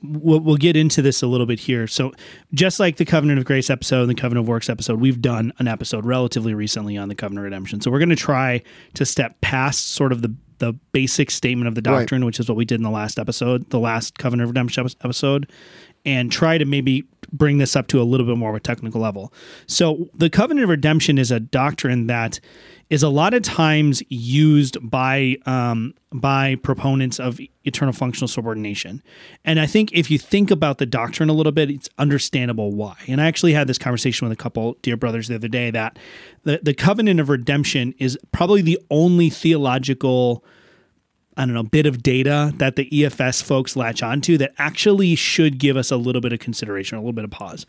[0.03, 1.87] we'll, we'll get into this a little bit here.
[1.87, 2.11] So,
[2.53, 5.53] just like the Covenant of Grace episode and the Covenant of Works episode, we've done
[5.59, 7.79] an episode relatively recently on the Covenant of Redemption.
[7.81, 8.61] So, we're going to try
[8.95, 11.99] to step past sort of the the basic statement of the Right.
[11.99, 14.87] doctrine, which is what we did in the last episode, the last Covenant of Redemption
[15.03, 15.47] episode,
[16.05, 19.01] and try to maybe bring this up to a little bit more of a technical
[19.01, 19.33] level.
[19.67, 22.39] So, the Covenant of Redemption is a doctrine that
[22.89, 29.03] is a lot of times used by um, by proponents of eternal functional subordination.
[29.43, 32.95] And I think if you think about the doctrine a little bit, it's understandable why.
[33.07, 35.99] And I actually had this conversation with a couple dear brothers the other day that
[36.43, 40.43] the, the covenant of redemption is probably the only theological
[41.39, 45.59] I don't know, bit of data that the EFS folks latch onto that actually should
[45.59, 47.67] give us a little bit of consideration, a little bit of pause.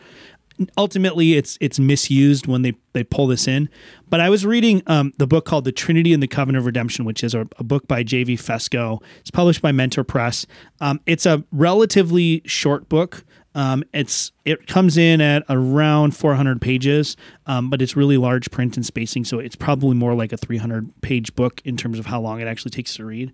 [0.76, 3.68] Ultimately, it's it's misused when they they pull this in.
[4.08, 7.04] But I was reading um, the book called The Trinity and the Covenant of Redemption,
[7.04, 8.36] which is a, a book by J.V.
[8.36, 9.02] Fesko.
[9.20, 10.46] It's published by Mentor Press.
[10.80, 13.24] Um, it's a relatively short book.
[13.54, 18.76] Um, it's it comes in at around 400 pages, um, but it's really large print
[18.76, 22.20] and spacing, so it's probably more like a 300 page book in terms of how
[22.20, 23.32] long it actually takes to read.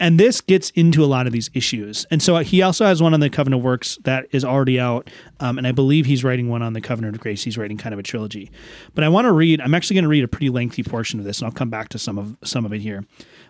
[0.00, 2.06] And this gets into a lot of these issues.
[2.10, 5.10] And so he also has one on the Covenant of Works that is already out,
[5.40, 7.44] um, and I believe he's writing one on the Covenant of Grace.
[7.44, 8.50] He's writing kind of a trilogy.
[8.94, 9.60] But I want to read.
[9.60, 11.90] I'm actually going to read a pretty lengthy portion of this, and I'll come back
[11.90, 13.04] to some of some of it here.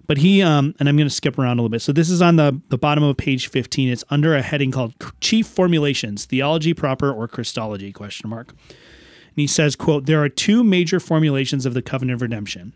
[0.08, 1.82] But he um, and I'm going to skip around a little bit.
[1.82, 3.88] So this is on the the bottom of page 15.
[3.88, 7.92] It's under a heading called Chief Formulations: Theology Proper or Christology?
[7.92, 8.48] Question mark.
[8.48, 12.74] And he says, "quote There are two major formulations of the covenant of redemption: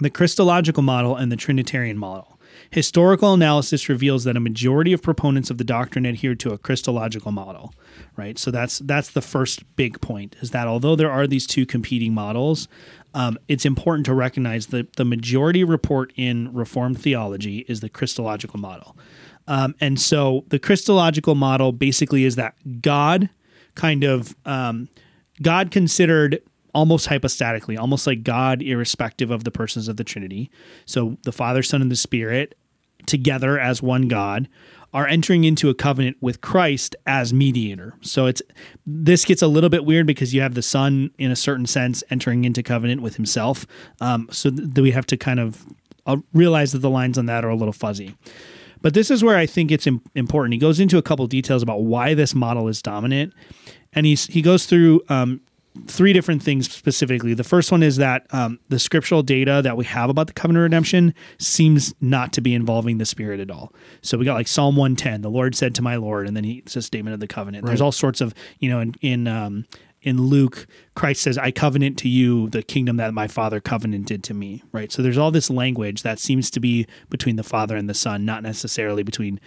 [0.00, 2.31] the Christological model and the Trinitarian model."
[2.72, 7.30] Historical analysis reveals that a majority of proponents of the doctrine adhere to a Christological
[7.30, 7.74] model,
[8.16, 8.38] right?
[8.38, 12.14] So that's that's the first big point is that although there are these two competing
[12.14, 12.68] models,
[13.12, 18.58] um, it's important to recognize that the majority report in Reformed theology is the Christological
[18.58, 18.96] model.
[19.46, 23.28] Um, and so the Christological model basically is that God
[23.74, 24.88] kind of um,
[25.42, 26.40] God considered
[26.74, 30.50] almost hypostatically, almost like God, irrespective of the persons of the Trinity.
[30.86, 32.54] So the Father, Son, and the Spirit
[33.06, 34.48] together as one God
[34.94, 37.94] are entering into a covenant with Christ as mediator.
[38.02, 38.42] So it's
[38.84, 42.04] this gets a little bit weird because you have the Son in a certain sense
[42.10, 43.66] entering into covenant with Himself.
[44.00, 45.64] Um, so th- we have to kind of
[46.06, 48.14] uh, realize that the lines on that are a little fuzzy.
[48.82, 50.52] But this is where I think it's im- important.
[50.54, 53.32] He goes into a couple details about why this model is dominant,
[53.92, 55.40] and he's he goes through um,
[55.86, 57.34] three different things specifically.
[57.34, 60.62] The first one is that um, the scriptural data that we have about the covenant
[60.62, 63.72] redemption seems not to be involving the Spirit at all.
[64.02, 66.58] So we got like Psalm 110, the Lord said to my Lord, and then he,
[66.58, 67.64] it's a statement of the covenant.
[67.64, 69.66] There's all sorts of, you know, in, in, um,
[70.02, 74.34] in Luke, Christ says, I covenant to you the kingdom that my father covenanted to
[74.34, 74.90] me, right?
[74.90, 78.24] So there's all this language that seems to be between the Father and the Son,
[78.24, 79.40] not necessarily between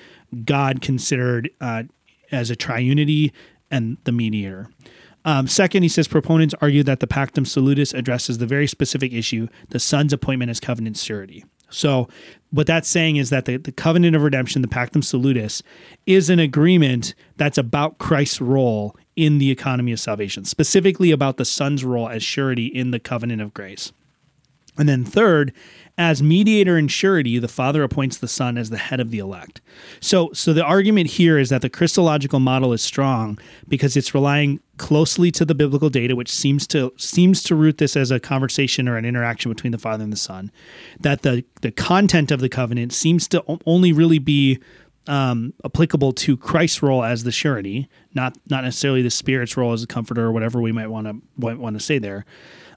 [0.45, 1.83] God considered uh,
[2.31, 3.31] as a triunity
[3.69, 4.69] and the mediator.
[5.25, 9.47] Um, second, he says proponents argue that the Pactum Salutis addresses the very specific issue,
[9.69, 11.43] the Son's appointment as covenant surety.
[11.71, 12.07] So,
[12.51, 15.63] what that's saying is that the, the covenant of redemption, the Pactum Salutis,
[16.05, 21.43] is an agreement that's about Christ's role in the economy of salvation, specifically about the
[21.43, 23.91] Son's role as surety in the covenant of grace.
[24.77, 25.53] And then third,
[25.97, 29.61] as mediator and surety, the Father appoints the Son as the head of the elect.
[30.01, 34.59] So so the argument here is that the Christological model is strong because it's relying
[34.77, 38.89] closely to the biblical data, which seems to seems to root this as a conversation
[38.89, 40.51] or an interaction between the Father and the Son.
[40.99, 44.59] That the the content of the covenant seems to only really be
[45.07, 49.83] um, applicable to Christ's role as the surety, not not necessarily the Spirit's role as
[49.83, 52.25] a comforter or whatever we might want to want to say there.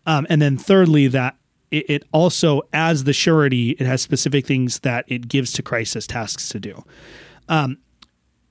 [0.06, 1.36] Um, and then thirdly, that
[1.70, 5.96] it, it also, as the surety, it has specific things that it gives to Christ
[5.96, 6.84] as tasks to do.
[7.48, 7.78] Um,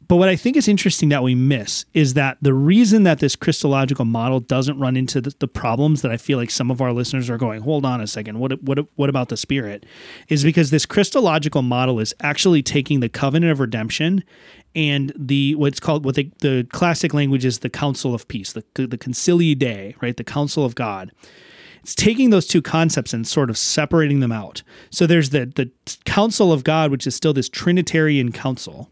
[0.08, 3.36] but what I think is interesting that we miss is that the reason that this
[3.36, 6.94] Christological model doesn't run into the, the problems that I feel like some of our
[6.94, 9.86] listeners are going, hold on a second, what what what about the Spirit?
[10.30, 14.24] Is because this Christological model is actually taking the covenant of redemption
[14.76, 18.64] and the what's called what the, the classic language is the council of peace, the
[18.76, 21.12] the concilii Dei, right, the council of God
[21.88, 24.62] it's taking those two concepts and sort of separating them out.
[24.90, 25.72] So there's the the
[26.04, 28.92] counsel of God, which is still this Trinitarian counsel.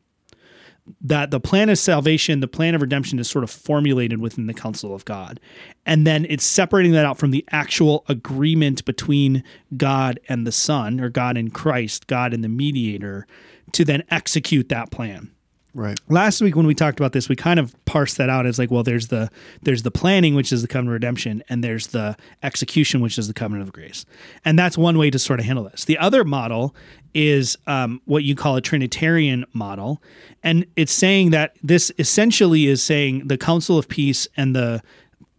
[1.02, 4.54] That the plan of salvation, the plan of redemption is sort of formulated within the
[4.54, 5.42] counsel of God.
[5.86, 9.44] And then it's separating that out from the actual agreement between
[9.76, 13.28] God and the Son, or God and Christ, God and the mediator,
[13.74, 15.35] to then execute that plan
[15.76, 16.00] Right.
[16.08, 18.72] last week when we talked about this we kind of parsed that out as like
[18.72, 19.30] well there's the
[19.62, 23.28] there's the planning which is the covenant of redemption and there's the execution which is
[23.28, 24.06] the covenant of grace.
[24.44, 25.86] And that's one way to sort of handle this.
[25.86, 26.76] The other model
[27.14, 30.02] is um, what you call a trinitarian model.
[30.44, 34.82] And it's saying that this essentially is saying the council of peace and the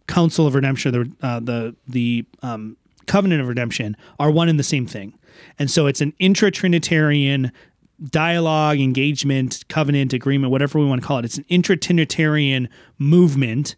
[0.07, 4.63] council of redemption the uh, the the um, covenant of redemption are one and the
[4.63, 5.13] same thing.
[5.59, 7.51] And so it's an intra-trinitarian
[8.03, 11.25] dialogue, engagement, covenant, agreement, whatever we want to call it.
[11.25, 13.75] It's an intra-Trinitarian movement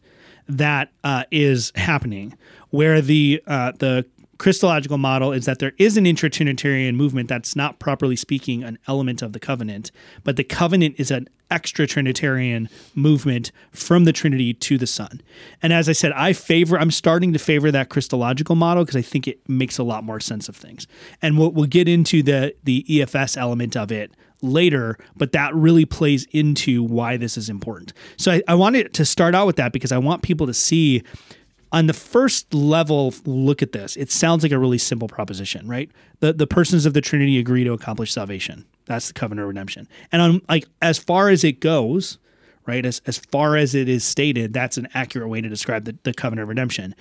[0.48, 2.36] that uh, is happening,
[2.70, 4.06] where the uh, the
[4.40, 9.22] Christological model is that there is an intra-Trinitarian movement that's not properly speaking an element
[9.22, 9.92] of the covenant,
[10.24, 15.22] but the covenant is an extra Trinitarian movement from the Trinity to the Son.
[15.62, 16.80] And as I said, I favor.
[16.80, 20.22] I'm starting to favor that Christological model because I think it makes a lot more
[20.22, 20.88] sense of things.
[21.22, 24.12] And we'll, we'll get into the the EFS element of it
[24.42, 27.92] later, but that really plays into why this is important.
[28.16, 31.04] So I, I wanted to start out with that because I want people to see
[31.72, 33.96] on the first level look at this.
[33.96, 35.90] It sounds like a really simple proposition right?
[36.20, 38.66] The the persons of the trinity agree to accomplish salvation.
[38.86, 39.88] That's the covenant of redemption.
[40.12, 42.18] And on like as far as it goes
[42.66, 45.98] right as, as far as it is stated that's an accurate way to describe the,
[46.04, 46.94] the covenant of redemption.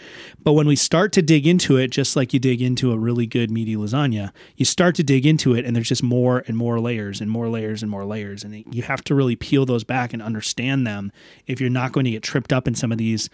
[0.43, 3.27] But when we start to dig into it just like you dig into a really
[3.27, 6.81] good meaty lasagna you start to dig into it and there's just more and more
[6.81, 8.45] layers and more layers and more layers.
[8.45, 11.13] And you have to really peel those back and understand them
[11.47, 13.29] if you're not going to get tripped up in some of these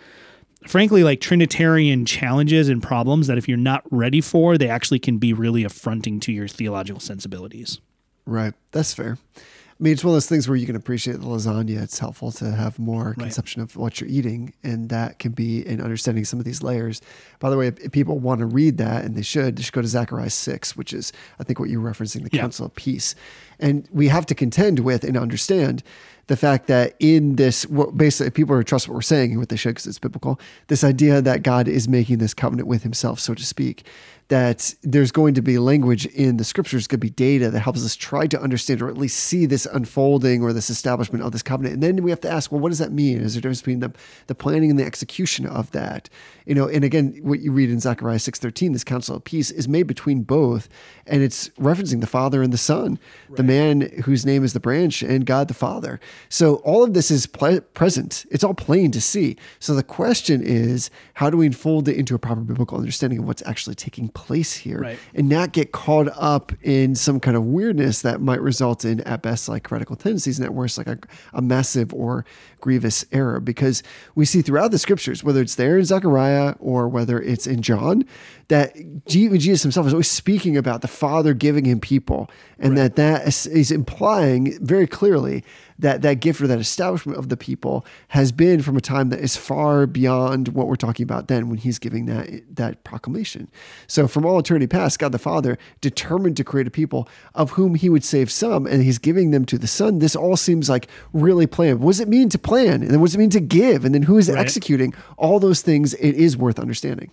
[0.66, 5.18] frankly like trinitarian challenges and problems that if you're not ready for they actually can
[5.18, 7.80] be really affronting to your theological sensibilities
[8.26, 8.54] Right.
[8.72, 9.18] That's fair.
[9.36, 9.40] I
[9.82, 11.82] mean, it's one of those things where you can appreciate the lasagna.
[11.82, 15.82] It's helpful to have more conception of what you're eating, and that can be in
[15.82, 17.02] understanding some of these layers.
[17.38, 19.74] By the way, if, if people want to read that, and they should, they should
[19.74, 22.40] go to Zechariah 6, which is, I think, what you're referencing, the Yeah.
[22.42, 23.14] Council of Peace.
[23.58, 25.82] And we have to contend with and understand
[26.26, 27.66] the fact that in this,
[27.96, 30.40] basically people are trust what we're saying and what they should because it's biblical.
[30.68, 33.86] This idea that God is making this covenant with Himself, so to speak,
[34.28, 37.84] that there's going to be language in the scriptures, going to be data that helps
[37.84, 41.42] us try to understand or at least see this unfolding or this establishment of this
[41.42, 41.74] covenant.
[41.74, 43.20] And then we have to ask, well, what does that mean?
[43.20, 43.92] Is there a difference between the,
[44.26, 46.08] the planning and the execution of that?
[46.46, 49.68] You know, and again, what you read in Zechariah 6.13, this council of peace is
[49.68, 50.68] made between both,
[51.06, 52.98] and it's referencing the Father and the Son,
[53.30, 56.00] the man whose name is the branch and God the Father.
[56.28, 58.26] So all of this is ple- present.
[58.30, 59.36] It's all plain to see.
[59.58, 63.24] So the question is, how do we unfold it into a proper biblical understanding of
[63.26, 64.98] what's actually taking place here Right.
[65.14, 69.22] and not get caught up in some kind of weirdness that might result in, at
[69.22, 70.98] best, like heretical tendencies, and at worst, like a,
[71.32, 72.24] a massive or
[72.60, 73.38] grievous error.
[73.40, 73.82] Because
[74.14, 78.04] we see throughout the scriptures, whether it's there in Zechariah or whether it's in John,
[78.48, 78.74] that
[79.06, 83.46] Jesus himself is always speaking about the Father giving him people, and that that is,
[83.46, 85.44] is implying very clearly
[85.78, 89.18] that that gift or that establishment of the people has been from a time that
[89.18, 93.48] is far beyond what we're talking about then when he's giving that that proclamation.
[93.88, 97.74] So from all eternity past, God the Father determined to create a people of whom
[97.74, 99.98] he would save some, and he's giving them to the Son.
[99.98, 101.80] This all seems like really planned.
[101.80, 102.82] What does it mean to plan?
[102.82, 103.84] And then what does it mean to give?
[103.84, 104.38] And then who is Right.
[104.38, 104.94] executing?
[105.16, 107.10] All those things, it is worth understanding.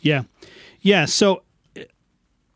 [0.00, 0.22] Yeah.
[0.82, 1.06] Yeah.
[1.06, 1.42] So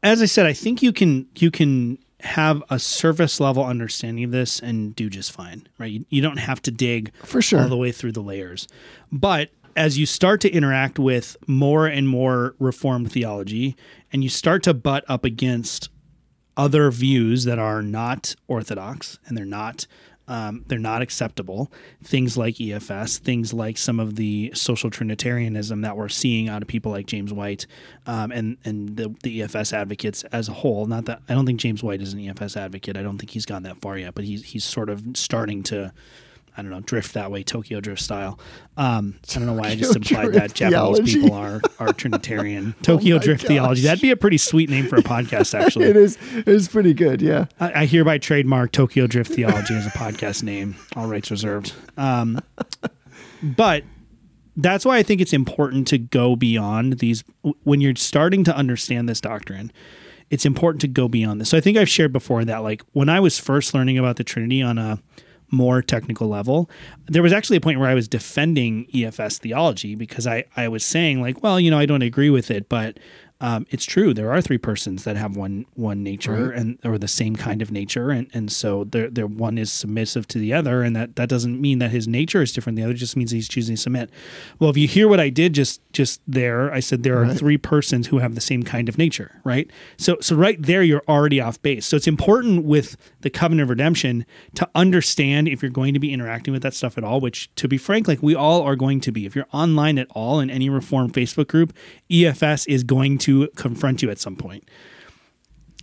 [0.02, 4.30] as I said, I think you can you can have a surface level understanding of
[4.30, 5.92] this and do just fine, right?
[5.92, 7.62] You, you don't have to dig For sure.
[7.62, 8.66] all the way through the layers.
[9.12, 13.76] But as you start to interact with more and more reformed theology
[14.12, 15.90] and you start to butt up against
[16.56, 19.86] other views that are not orthodox and they're not
[20.28, 21.70] um, they're not acceptable.
[22.02, 26.68] Things like EFS, things like some of the social Trinitarianism that we're seeing out of
[26.68, 27.66] people like James White
[28.06, 30.86] um, and and the, the EFS advocates as a whole.
[30.86, 32.96] Not that I don't think James White is an EFS advocate.
[32.96, 35.92] I don't think he's gone that far yet, but he's he's sort of starting to.
[36.56, 38.38] I don't know, drift that way, Tokyo drift style.
[38.76, 41.20] Um, I don't know why I just implied that Japanese theology.
[41.20, 42.74] people are are Trinitarian.
[42.82, 43.82] Tokyo Oh drift theology.
[43.82, 45.86] That'd be a pretty sweet name for a podcast, actually.
[45.86, 47.46] It is it is pretty good, yeah.
[47.60, 50.76] I, I hereby trademark Tokyo Drift Theology as a podcast name.
[50.94, 51.74] All rights reserved.
[51.96, 52.40] Um,
[53.42, 53.84] but
[54.56, 57.22] that's why I think it's important to go beyond these.
[57.64, 59.70] When you're starting to understand this doctrine,
[60.30, 61.50] it's important to go beyond this.
[61.50, 64.24] So I think I've shared before that, like, when I was first learning about the
[64.24, 64.98] Trinity on a
[65.50, 66.68] more technical level,
[67.06, 70.84] there was actually a point where I was defending EFS theology because I, I was
[70.84, 72.98] saying, like, well, you know, I don't agree with it, but
[73.40, 74.14] um, it's true.
[74.14, 76.58] There are three persons that have one one nature Right.
[76.58, 80.26] and or the same kind of nature, and and so there there one is submissive
[80.28, 82.76] to the other, and that that doesn't mean that his nature is different.
[82.76, 84.08] than The other just means he's choosing to submit.
[84.58, 87.36] Well, if you hear what I did just just there, I said there are Right.
[87.36, 89.70] three persons who have the same kind of nature, right?
[89.98, 91.84] So so right there, you're already off base.
[91.84, 94.24] So it's important with the covenant of redemption
[94.54, 97.20] to understand if you're going to be interacting with that stuff at all.
[97.20, 99.26] Which, to be frank, like we all are going to be.
[99.26, 101.72] If you're online at all in any reform Facebook group,
[102.10, 104.68] EFS is going to confront you at some point.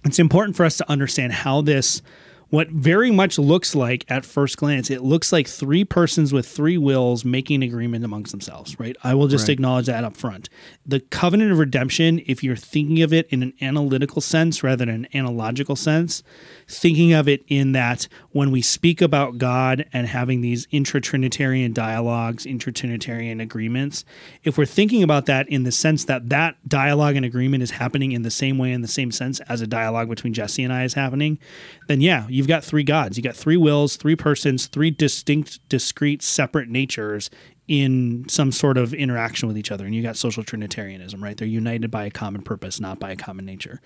[0.06, 2.02] It's important for us to understand how this
[2.50, 6.78] what very much looks like at first glance it looks like three persons with three
[6.78, 8.96] wills making an agreement amongst themselves right?
[9.04, 9.54] I will just Right.
[9.54, 10.50] acknowledge that up front.
[10.86, 14.90] The covenant of redemption if you're thinking of it in an analytical sense rather than
[14.94, 16.22] an analogical sense
[16.68, 22.46] thinking of it in that when we speak about god and having these intra-trinitarian dialogues
[22.46, 24.04] intra-trinitarian agreements
[24.44, 28.12] if we're thinking about that in the sense that that dialogue and agreement is happening
[28.12, 30.84] in the same way in the same sense as a dialogue between jesse and i
[30.84, 31.40] is happening
[31.88, 33.18] then yeah you've got three gods.
[33.18, 37.30] You've got three wills three persons three distinct discrete separate natures
[37.68, 39.86] in some sort of interaction with each other.
[39.86, 41.38] And you got social trinitarianism right?
[41.38, 43.82] They're united by a common purpose not by a common nature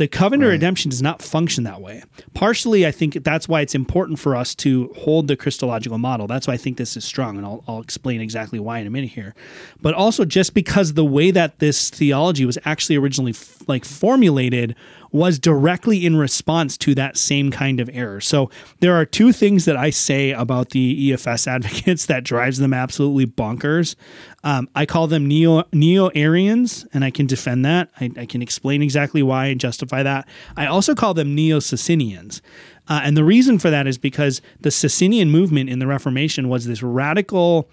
[0.00, 2.02] the covenant of redemption does not function that way.
[2.32, 6.26] Partially, I think that's why it's important for us to hold the Christological model.
[6.26, 8.90] That's why I think this is strong, and I'll, I'll explain exactly why in a
[8.90, 9.34] minute here.
[9.82, 14.74] But also, just because the way that this theology was actually originally f- like formulated
[15.12, 18.20] was directly in response to that same kind of error.
[18.20, 18.50] So
[18.80, 23.26] there are two things that I say about the EFS advocates that drives them absolutely
[23.26, 23.96] bonkers.
[24.42, 27.90] Um, I call them neo neo Arians, and I can defend that.
[28.00, 30.28] I, I can explain exactly why and justify that.
[30.56, 32.40] I also call them neo Socinians.
[32.88, 36.66] Uh, and the reason for that is because the Socinian movement in the Reformation was
[36.66, 37.68] this radical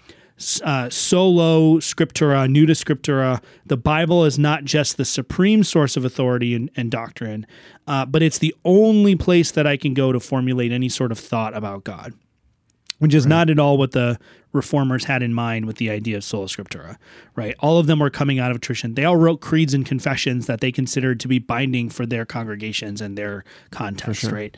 [0.64, 3.42] uh, solo scriptura, nuda scriptura.
[3.66, 7.46] The Bible is not just the supreme source of authority and, and doctrine,
[7.86, 11.18] uh, but it's the only place that I can go to formulate any sort of
[11.18, 12.14] thought about God
[12.98, 14.18] which is not at all what the
[14.52, 16.96] reformers had in mind with the idea of sola scriptura,
[17.36, 17.54] right?
[17.60, 18.94] All of them were coming out of tradition.
[18.94, 23.00] They all wrote creeds and confessions that they considered to be binding for their congregations
[23.00, 24.56] and their context, right?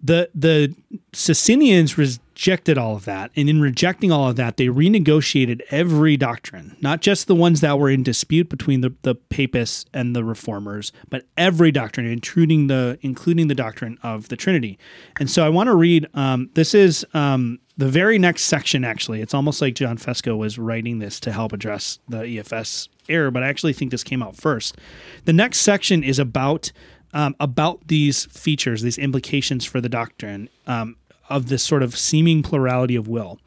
[0.00, 0.74] The the
[1.12, 6.76] Socinians rejected all of that, and in rejecting all of that, they renegotiated every doctrine,
[6.80, 10.92] not just the ones that were in dispute between the, the papists and the reformers,
[11.10, 14.78] but every doctrine, including the including the doctrine of the Trinity.
[15.18, 16.06] And so, I want to read.
[16.14, 18.84] Um, this is um, the very next section.
[18.84, 23.30] Actually, it's almost like John Fesko was writing this to help address the EFS error,
[23.30, 24.76] but I actually think this came out first.
[25.24, 26.70] The next section is about
[27.12, 30.96] um, about these features, these implications for the doctrine um,
[31.28, 33.38] of this sort of seeming plurality of will.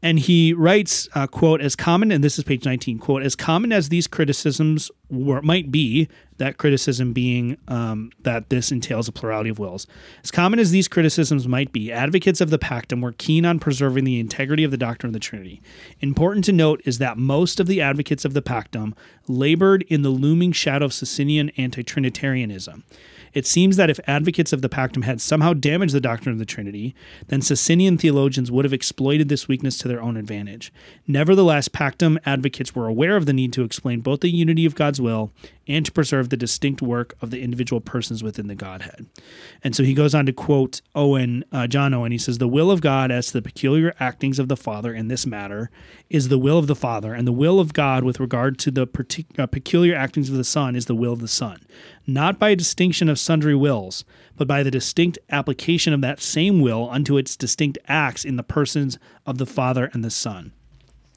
[0.00, 3.72] And he writes, uh, quote, as common, and this is page 19, quote, as common
[3.72, 9.50] as these criticisms were, might be, that criticism being um, that this entails a plurality
[9.50, 9.88] of wills,
[10.22, 14.04] as common as these criticisms might be, advocates of the pactum were keen on preserving
[14.04, 15.60] the integrity of the doctrine of the Trinity.
[15.98, 18.94] Important to note is that most of the advocates of the pactum
[19.26, 22.84] labored in the looming shadow of Socinian anti Trinitarianism.
[23.32, 26.44] It seems that if advocates of the pactum had somehow damaged the doctrine of the
[26.44, 26.94] Trinity,
[27.28, 30.72] then Socinian theologians would have exploited this weakness to their own advantage.
[31.06, 35.00] Nevertheless, pactum advocates were aware of the need to explain both the unity of God's
[35.00, 35.32] will
[35.68, 39.06] and to preserve the distinct work of the individual persons within the Godhead.
[39.62, 42.10] And so he goes on to quote Owen, uh, John Owen.
[42.10, 45.08] He says, The will of God as to the peculiar actings of the Father in
[45.08, 45.70] this matter
[46.08, 48.86] is the will of the Father, and the will of God with regard to the
[48.86, 51.60] partic- uh, peculiar actings of the Son is the will of the Son,
[52.08, 54.04] not by distinction of sundry wills,
[54.34, 58.42] but by the distinct application of that same will unto its distinct acts in the
[58.42, 60.52] persons of the Father and the Son.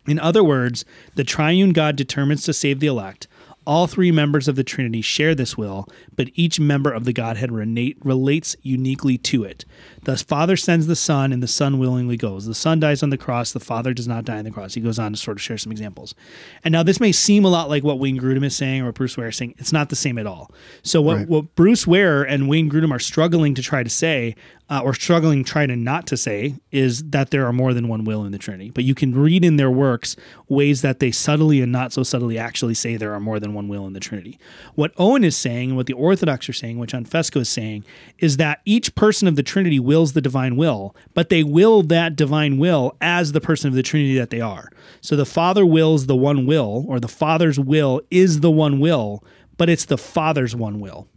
[0.05, 0.83] In other words,
[1.15, 3.27] the triune God determines to save the elect.
[3.68, 7.51] All three members of the Trinity share this will, but each member of the Godhead
[7.51, 9.66] renate, relates uniquely to it.
[10.03, 12.47] The Father sends the Son, and the Son willingly goes.
[12.47, 14.74] The Son dies on the cross, the Father does not die on the cross.
[14.74, 16.16] He goes on to sort of share some examples.
[16.64, 18.95] And now this may seem a lot like what Wayne Grudem is saying or what
[18.95, 19.53] Bruce Ware is saying.
[19.59, 20.51] It's not the same at all.
[20.82, 21.28] So what, Right.
[21.30, 24.36] what Bruce Ware and Wayne Grudem are struggling to try to say
[24.72, 28.05] uh, or struggling trying to not to say is that there are more than one
[28.05, 28.69] will in the Trinity.
[28.69, 30.15] But you can read in their works
[30.47, 33.67] ways that they subtly and not so subtly actually say there are more than one
[33.67, 34.39] will in the Trinity.
[34.76, 37.84] What Owen is saying, and what the Orthodox are saying, which John Fesko is saying,
[38.19, 42.15] is that each person of the Trinity wills the divine will, but they will that
[42.15, 44.72] divine will as the person of the Trinity that they are.
[45.01, 49.22] So the Father wills the one will, or the Father's will is the one will,
[49.57, 51.09] but it's the Father's one will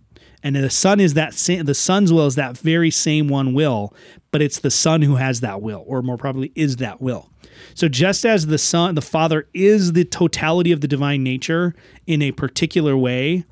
[0.45, 3.93] and the son is that same, the son's will is that very same one will
[4.31, 7.31] but it's the son who has that will or more probably is that will
[7.75, 11.75] so just as the son the father is the totality of the divine nature
[12.07, 13.45] in a particular way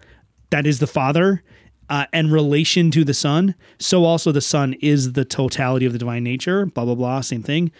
[0.51, 1.43] that is the father
[1.89, 5.99] uh, and relation to the son so also the son is the totality of the
[5.99, 7.73] divine nature blah blah blah same thing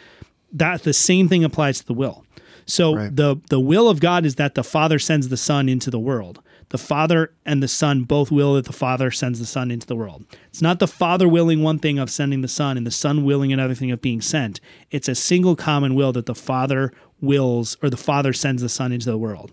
[0.53, 2.25] that the same thing applies to the will
[2.67, 3.15] so Right.
[3.15, 6.41] the the will of God is that the Father sends the Son into the world.
[6.73, 9.95] The Father and the Son both will that the Father sends the Son into the
[9.95, 10.25] world.
[10.49, 13.53] It's not the Father willing one thing of sending the Son and the Son willing
[13.53, 14.59] another thing of being sent.
[14.91, 18.91] It's a single common will that the Father wills or the Father sends the Son
[18.91, 19.53] into the world.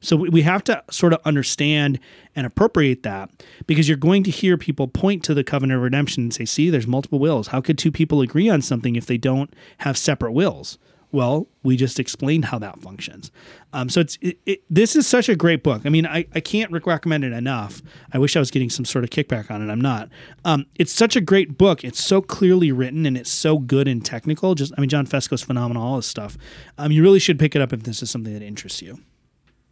[0.00, 1.98] So we- have to sort of understand
[2.36, 3.30] and appropriate that
[3.66, 6.70] because you're going to hear people point to the covenant of redemption and say, see,
[6.70, 7.48] there's multiple wills.
[7.48, 10.78] How could two people agree on something if they don't have separate wills?
[11.12, 13.30] Well, we just explained how that functions.
[13.72, 15.82] Um, so it's it, it, this is such a great book.
[15.84, 17.82] I mean, I, I can't recommend it enough.
[18.12, 19.72] I wish I was getting some sort of kickback on it.
[19.72, 20.08] I'm not.
[20.44, 21.82] Um, it's such a great book.
[21.84, 24.54] It's so clearly written and it's so good and technical.
[24.54, 25.82] Just I mean, John Fesko's phenomenal.
[25.82, 26.38] All this stuff.
[26.78, 29.00] Um, you really should pick it up if this is something that interests you.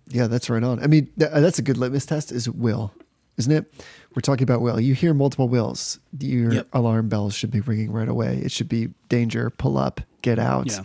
[0.09, 0.83] Yeah, that's right on.
[0.83, 2.93] I mean, th- that's a good litmus test is will,
[3.37, 3.73] isn't it?
[4.15, 4.81] We're talking about will.
[4.81, 6.01] You hear multiple wills.
[6.19, 6.69] Your Yep.
[6.73, 8.39] alarm bells should be ringing right away.
[8.39, 10.81] It should be danger, pull up, get out, Yeah.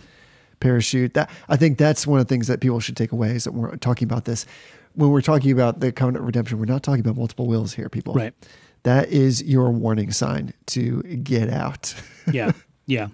[0.64, 1.14] Parachute.
[1.14, 3.52] That I think that's one of the things that people should take away is that
[3.52, 4.46] we're talking about this.
[4.94, 7.88] When we're talking about the covenant of redemption, we're not talking about multiple wills here,
[7.88, 8.14] people.
[8.14, 8.32] Right.
[8.84, 11.94] That is your warning sign to get out.
[12.32, 12.52] yeah
[12.86, 13.08] yeah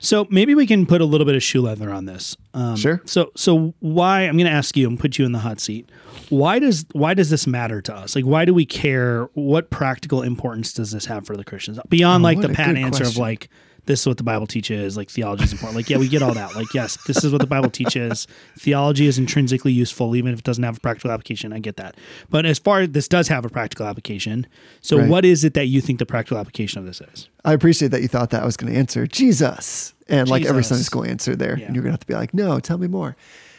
[0.00, 3.00] so maybe we can put a little bit of shoe leather on this um, Sure.
[3.04, 5.88] so so why i'm going to ask you and put you in the hot seat
[6.30, 10.22] why does why does this matter to us like why do we care what practical
[10.22, 13.50] importance does this have for the christians beyond Oh, like the pat answer of like
[13.88, 14.96] this is what the Bible teaches.
[14.96, 15.74] Like theology is important.
[15.76, 16.54] Like yeah, we get all that.
[16.54, 18.28] Like yes, this is what the Bible teaches.
[18.58, 21.52] Theology is intrinsically useful, even if it doesn't have a practical application.
[21.54, 21.96] I get that.
[22.30, 24.46] But as far as this does have a practical application,
[24.80, 25.08] so Right.
[25.08, 27.28] what is it that you think the practical application of this is?
[27.44, 30.62] I appreciate that you thought that I was going to answer Jesus and like every
[30.64, 31.58] Sunday school answer there.
[31.58, 31.66] Yeah.
[31.66, 33.16] And you're going to have to be like, no, tell me more.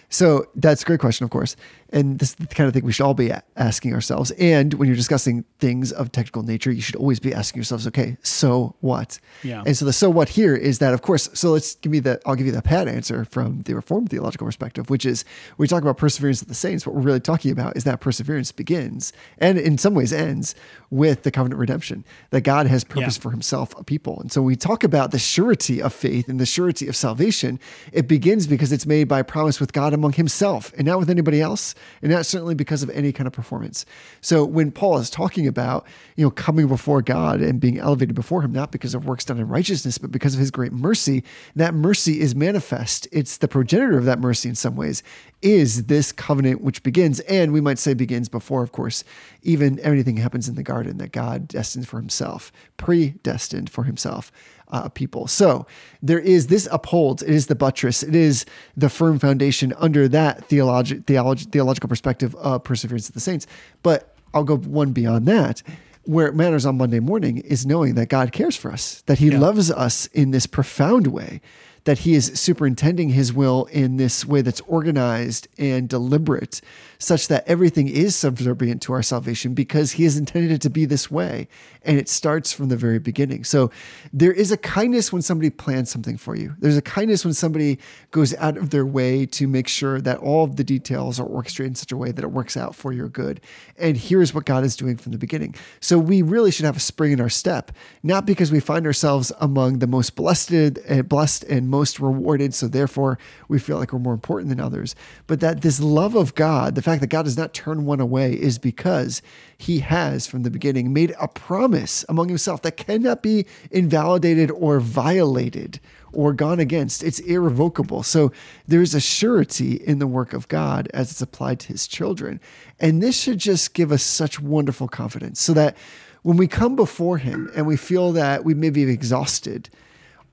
[0.09, 1.55] So that's a great question, of course.
[1.91, 4.29] And this is the kind of thing we should all be asking ourselves.
[4.31, 8.17] And when you're discussing things of technical nature, you should always be asking yourselves, okay,
[8.21, 9.19] so what?
[9.43, 9.63] Yeah.
[9.65, 12.19] And so the so what here is that, of course, so let's give me the,
[12.27, 15.25] I'll give you the pat answer from the Reformed theological perspective, which is
[15.57, 16.85] we talk about perseverance of the saints.
[16.85, 20.53] What we're really talking about is that perseverance begins and in some ways ends
[20.91, 23.21] with the covenant redemption, that God has purpose Yeah.
[23.23, 24.19] for himself a people.
[24.19, 27.59] And so we talk about the surety of faith and the surety of salvation.
[27.91, 31.41] It begins because it's made by promise with God among himself and not with anybody
[31.41, 33.85] else, and not certainly because of any kind of performance.
[34.21, 35.85] So when Paul is talking about,
[36.15, 39.39] you know, coming before God and being elevated before him, not because of works done
[39.39, 41.23] in righteousness, but because of his great mercy,
[41.55, 43.07] that mercy is manifest.
[43.11, 45.03] It's the progenitor of that mercy in some ways,
[45.41, 49.03] is this covenant which begins, and we might say begins before, of course,
[49.41, 54.31] even everything happens in the garden that God destined for himself, predestined for himself.
[54.71, 55.25] Uh, people.
[55.25, 55.65] So
[56.03, 58.45] there is this upholds, it is the buttress, it is
[58.77, 63.47] the firm foundation under that theologi- theologi- theological perspective of perseverance of the saints.
[63.81, 65.63] But I'll go one beyond that.
[66.03, 69.29] Where it matters on Monday morning is knowing that God cares for us, that He
[69.29, 69.39] Yeah.
[69.39, 71.41] loves us in this profound way,
[71.85, 76.61] that He is superintending His will in this way that's organized and deliberate,
[76.99, 80.85] such that everything is subservient to our salvation because He has intended it to be
[80.85, 81.47] this way.
[81.83, 83.45] And it starts from the very beginning.
[83.45, 83.71] So
[84.11, 86.55] there is a kindness when somebody plans something for you.
[86.59, 87.79] There's a kindness when somebody
[88.11, 91.71] goes out of their way to make sure that all of the details are orchestrated
[91.71, 93.39] in such a way that it works out for your good.
[93.77, 95.55] And here's what God is doing from the beginning.
[95.79, 97.71] So we really should have a spring in our step,
[98.03, 102.67] not because we find ourselves among the most blessed and blessed and most rewarded, so
[102.67, 104.95] therefore we feel like we're more important than others,
[105.27, 108.33] but that this love of God, the fact that God does not turn one away,
[108.33, 109.21] is because
[109.57, 114.79] He has from the beginning made a promise among Himself that cannot be invalidated or
[114.79, 115.79] violated
[116.11, 117.03] or gone against.
[117.03, 118.03] It's irrevocable.
[118.03, 118.31] So
[118.67, 122.39] there's a surety in the work of God as it's applied to his children.
[122.79, 125.77] And this should just give us such wonderful confidence so that
[126.21, 129.69] when we come before him and we feel that we may be exhausted,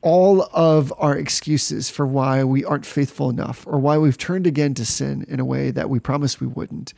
[0.03, 4.75] all of our excuses for why we aren't faithful enough or why we've turned again
[4.75, 6.93] to sin in a way that we promised we wouldn't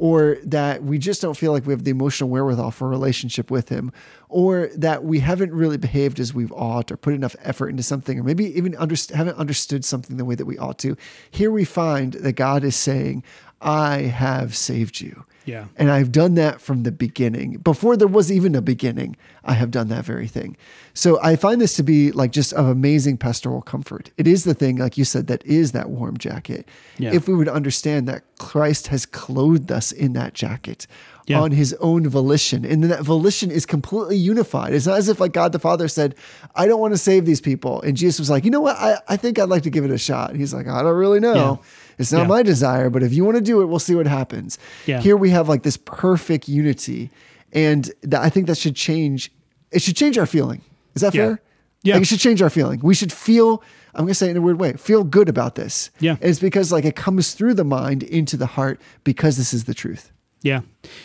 [0.00, 3.50] or that we just don't feel like we have the emotional wherewithal for a relationship
[3.50, 3.92] with him
[4.30, 8.18] or that we haven't really behaved as we've ought or put enough effort into something
[8.18, 10.96] or maybe even haven't understood something the way that we ought to.
[11.30, 13.22] Here we find that god is saying
[13.60, 15.66] i have saved you Yeah.
[15.76, 17.58] and I've done that from the beginning.
[17.58, 20.56] Before there was even a beginning, I have done that very thing.
[20.94, 24.10] So I find this to be like just of amazing pastoral comfort.
[24.16, 26.68] It is the thing, like you said, that is that warm jacket.
[26.98, 27.12] Yeah.
[27.12, 30.86] If we would understand that Christ has clothed us in that jacket
[31.26, 31.40] Yeah.
[31.40, 34.72] on his own volition, and then that volition is completely unified.
[34.74, 36.14] It's not as if like God the Father said,
[36.54, 37.80] I don't want to save these people.
[37.82, 38.76] And Jesus was like, you know what?
[38.76, 40.30] I, I think I'd like to give it a shot.
[40.30, 41.34] And he's like, I don't really know.
[41.34, 41.56] Yeah.
[42.00, 42.26] It's not Yeah.
[42.28, 44.58] my desire, but if you want to do it, we'll see what happens.
[44.86, 45.00] Yeah.
[45.00, 47.10] Here we have like this perfect unity,
[47.52, 49.30] and that, I think that should change.
[49.70, 50.62] It should change our feeling.
[50.94, 51.22] Is that Yeah.
[51.26, 51.40] fair?
[51.82, 51.94] Yeah.
[51.94, 52.80] Like it should change our feeling.
[52.82, 53.62] We should feel.
[53.94, 54.74] I'm going to say it in a weird way.
[54.74, 55.90] Feel good about this.
[55.98, 56.12] Yeah.
[56.20, 59.64] And it's because like it comes through the mind into the heart because this is
[59.64, 60.12] the truth.
[60.42, 60.60] Yeah,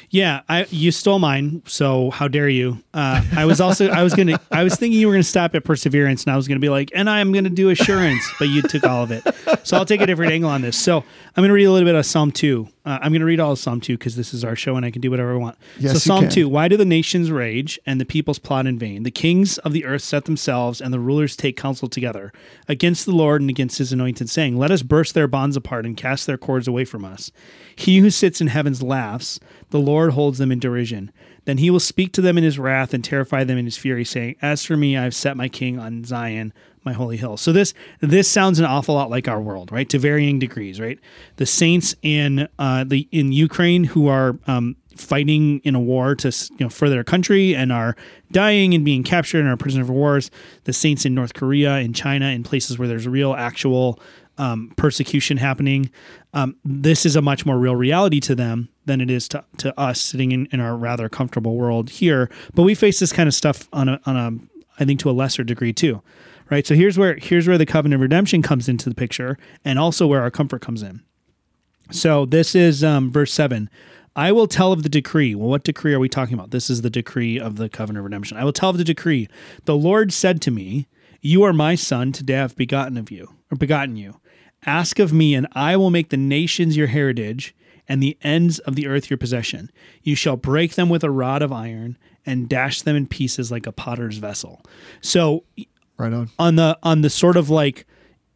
[0.09, 0.41] yeah.
[0.47, 2.81] I you stole mine, so how dare you?
[2.93, 5.63] Uh, I was also I was gonna I was thinking you were gonna stop at
[5.63, 8.83] perseverance, and I was gonna be like, and I'm gonna do assurance, but you took
[8.85, 9.23] all of it.
[9.63, 10.77] So I'll take a different angle on this.
[10.77, 10.97] So
[11.35, 12.69] I'm gonna read a little bit of Psalm two.
[12.85, 14.91] Uh, I'm gonna read all of Psalm two because this is our show, and I
[14.91, 15.57] can do whatever I want.
[15.79, 16.47] Yes, so Psalm two.
[16.47, 19.03] Why do the nations rage and the peoples plot in vain?
[19.03, 22.31] The kings of the earth set themselves, and the rulers take counsel together
[22.67, 25.97] against the Lord and against His anointed, saying, "Let us burst their bonds apart and
[25.97, 27.31] cast their cords away from us."
[27.75, 29.39] He who sits in heavens laughs;
[29.75, 31.11] the Lord holds them in derision.
[31.43, 34.05] Then he will speak to them in his wrath and terrify them in his fury,
[34.05, 36.53] saying, "As for me, I have set my king on Zion."
[36.85, 37.35] My holy hill.
[37.35, 39.89] So this this sounds an awful lot like our world, right?
[39.89, 40.99] To varying degrees, right?
[41.37, 46.27] The saints in uh, the in Ukraine who are um, fighting in a war to
[46.51, 47.95] you know for their country and are
[48.31, 50.29] dying and being captured and are prisoner of wars.
[50.65, 53.99] The saints in North Korea, in China, in places where there's real actual
[54.37, 55.89] um, persecution happening.
[56.35, 59.77] Um, this is a much more real reality to them than it is to, to
[59.79, 62.29] us sitting in, in our rather comfortable world here.
[62.53, 64.31] But we face this kind of stuff on a, on a,
[64.79, 66.01] I think to a lesser degree too,
[66.49, 66.65] right?
[66.65, 70.07] So here's where here's where the covenant of redemption comes into the picture, and also
[70.07, 71.01] where our comfort comes in.
[71.91, 73.69] So this is um, verse seven.
[74.17, 75.35] I will tell of the decree.
[75.35, 76.51] Well, what decree are we talking about?
[76.51, 78.37] This is the decree of the covenant of redemption.
[78.37, 79.27] I will tell of the decree.
[79.65, 80.87] The Lord said to me,
[81.21, 84.21] You are my son, today I've begotten of you, or begotten you.
[84.65, 87.53] Ask of me, and I will make the nations your heritage,
[87.87, 89.71] and the ends of the earth your possession.
[90.03, 93.67] You shall break them with a rod of iron, and dash them in pieces like
[93.67, 94.61] a potter's vessel.
[95.01, 95.43] So
[95.97, 96.29] Right on.
[96.37, 97.85] on the on the sort of like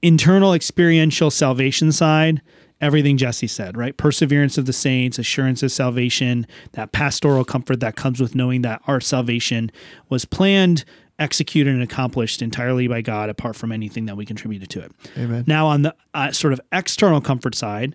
[0.02, 2.42] internal experiential salvation side
[2.80, 7.98] everything jesse said right perseverance of the saints assurance of salvation that pastoral comfort that
[7.98, 9.70] comes with knowing that our salvation
[10.08, 10.86] was planned
[11.20, 15.44] executed and accomplished entirely by god apart from anything that we contributed to it Amen.
[15.46, 17.94] now on the uh, sort of external comfort side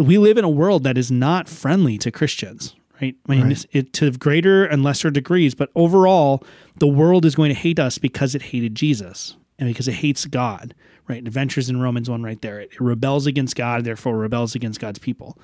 [0.00, 3.14] we live in a world that is not friendly to Christians, right?
[3.28, 3.52] I mean, Right.
[3.52, 6.42] it's- it, to greater and lesser degrees, but overall,
[6.78, 10.24] the world is going to hate us because it hated Jesus and because it hates
[10.26, 10.74] God,
[11.08, 11.26] right?
[11.26, 12.60] Adventures in Romans 1 right there.
[12.60, 15.38] It rebels against God, therefore rebels against God's people.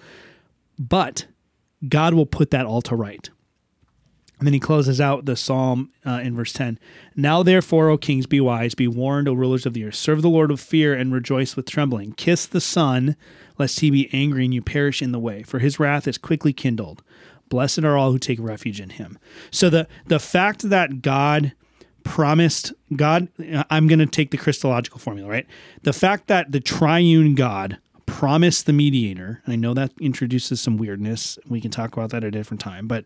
[0.78, 1.26] But
[1.88, 3.28] God will put that all to right.
[4.38, 6.78] And then he closes out the psalm uh, in verse 10.
[7.14, 9.94] Now, therefore, O kings, be wise, be warned, O rulers of the earth.
[9.94, 12.12] Serve the Lord with fear and rejoice with trembling.
[12.12, 13.16] Kiss the Son,
[13.58, 16.52] lest he be angry and you perish in the way, for his wrath is quickly
[16.52, 17.02] kindled.
[17.48, 19.18] Blessed are all who take refuge in him.
[19.50, 21.52] So, the, the fact that God
[22.02, 23.28] promised, God,
[23.70, 25.46] I'm going to take the Christological formula, right?
[25.82, 30.76] The fact that the triune God promised the mediator, and I know that introduces some
[30.76, 31.38] weirdness.
[31.48, 33.04] We can talk about that at a different time, but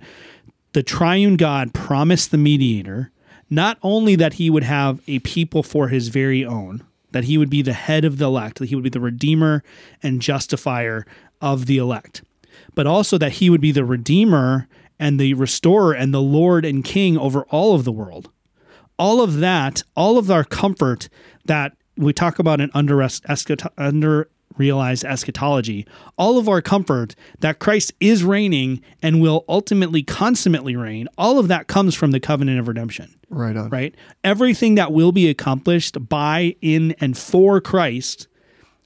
[0.73, 3.11] the triune God promised the mediator
[3.49, 7.51] not only that he would have a people for his very own, that he would
[7.51, 9.63] be the head of the elect, that he would be the redeemer
[10.03, 11.07] and justifier
[11.41, 12.23] of the elect,
[12.75, 16.85] but also that he would be the redeemer and the restorer and the Lord and
[16.85, 18.31] King over all of the world.
[18.99, 21.09] All of that, all of our comfort
[21.47, 25.87] that we talk about in under, eschato- under realized eschatology,
[26.19, 31.49] all of our comfort that Christ is reigning and will ultimately consummately reign, all of
[31.49, 33.71] that comes from the covenant of redemption Right on.
[33.71, 33.95] right?
[34.25, 38.27] Everything that will be accomplished by, in, and for Christ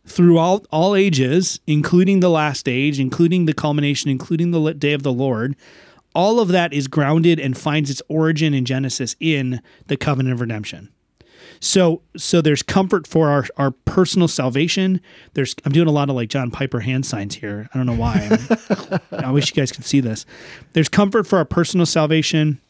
[0.07, 5.13] throughout all ages, including the last age, including the culmination, including the day of the
[5.13, 5.57] Lord,
[6.15, 10.41] all of that is grounded and finds its origin in Genesis in the covenant of
[10.41, 10.91] redemption.
[11.65, 15.01] So so there's comfort for our, our personal salvation.
[15.33, 17.71] There's I'm doing a lot of like John Piper hand signs here.
[17.73, 18.39] I don't know why.
[19.13, 20.27] I wish you guys could see this.
[20.75, 22.61] There's comfort for our personal salvation.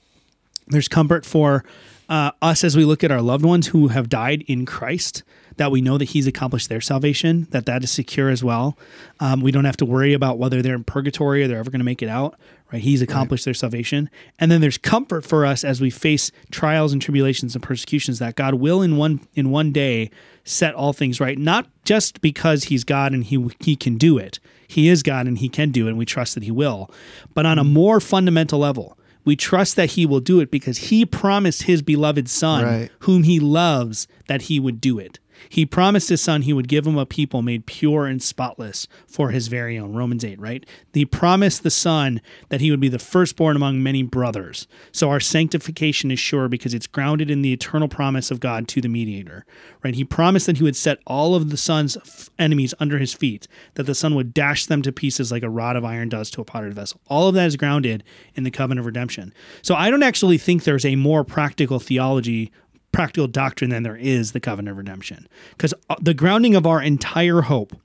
[0.68, 1.64] There's comfort for
[2.08, 5.24] uh, us as we look at our loved ones who have died in Christ.
[5.56, 7.46] That we know that He's accomplished their salvation.
[7.50, 8.76] That that is secure as well.
[9.20, 11.80] Um, we don't have to worry about whether they're in purgatory or they're ever going
[11.80, 12.38] to make it out.
[12.72, 12.82] Right?
[12.82, 14.10] He's accomplished their salvation.
[14.38, 18.18] And then there's comfort for us as we face trials and tribulations and persecutions.
[18.18, 20.10] That God will in one in one day
[20.44, 21.38] set all things right.
[21.38, 24.40] Not just because He's God and He He can do it.
[24.66, 26.90] He is God and He can do it, and we trust that He will.
[27.32, 31.06] But on a more fundamental level we trust that he will do it because he
[31.06, 32.90] promised his beloved son, Right.
[33.00, 35.18] whom he loves, that he would do it.
[35.48, 39.30] He promised his son he would give him a people made pure and spotless for
[39.30, 39.94] his very own.
[39.94, 40.64] Romans 8, right?
[40.92, 44.66] He promised the son that he would be the firstborn among many brothers.
[44.92, 48.80] So our sanctification is sure because it's grounded in the eternal promise of God to
[48.80, 49.44] the mediator,
[49.82, 49.94] right?
[49.94, 53.84] He promised that he would set all of the son's enemies under his feet, that
[53.84, 56.44] the son would dash them to pieces like a rod of iron does to a
[56.44, 57.00] potter's vessel.
[57.08, 58.02] All of that is grounded
[58.34, 59.32] in the covenant of redemption.
[59.62, 62.52] So I don't actually think there's a more practical theology
[62.94, 65.28] practical doctrine than there is the covenant of redemption.
[65.50, 67.76] Because uh, the grounding of our entire hope,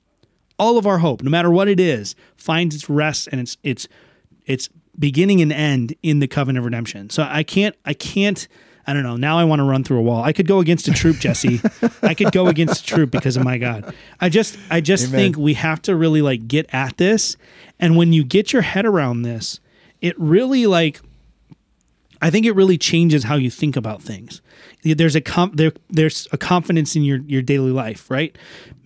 [0.58, 3.88] all of our hope, no matter what it is, finds its rest and its its
[4.46, 7.10] its beginning and end in the covenant of redemption.
[7.10, 8.46] So I can't I can't
[8.86, 9.16] I don't know.
[9.16, 10.22] Now I want to run through a wall.
[10.22, 11.60] I could go against a troop, Jesse.
[12.02, 13.94] I could go against a troop because of my God.
[14.20, 15.18] I just I just Amen.
[15.18, 17.36] think we have to really like get at this.
[17.78, 19.60] And when you get your head around this,
[20.00, 21.00] it really like
[22.22, 24.42] I think it really changes how you think about things.
[24.82, 28.36] There's a com- there, there's a confidence in your your daily life, right?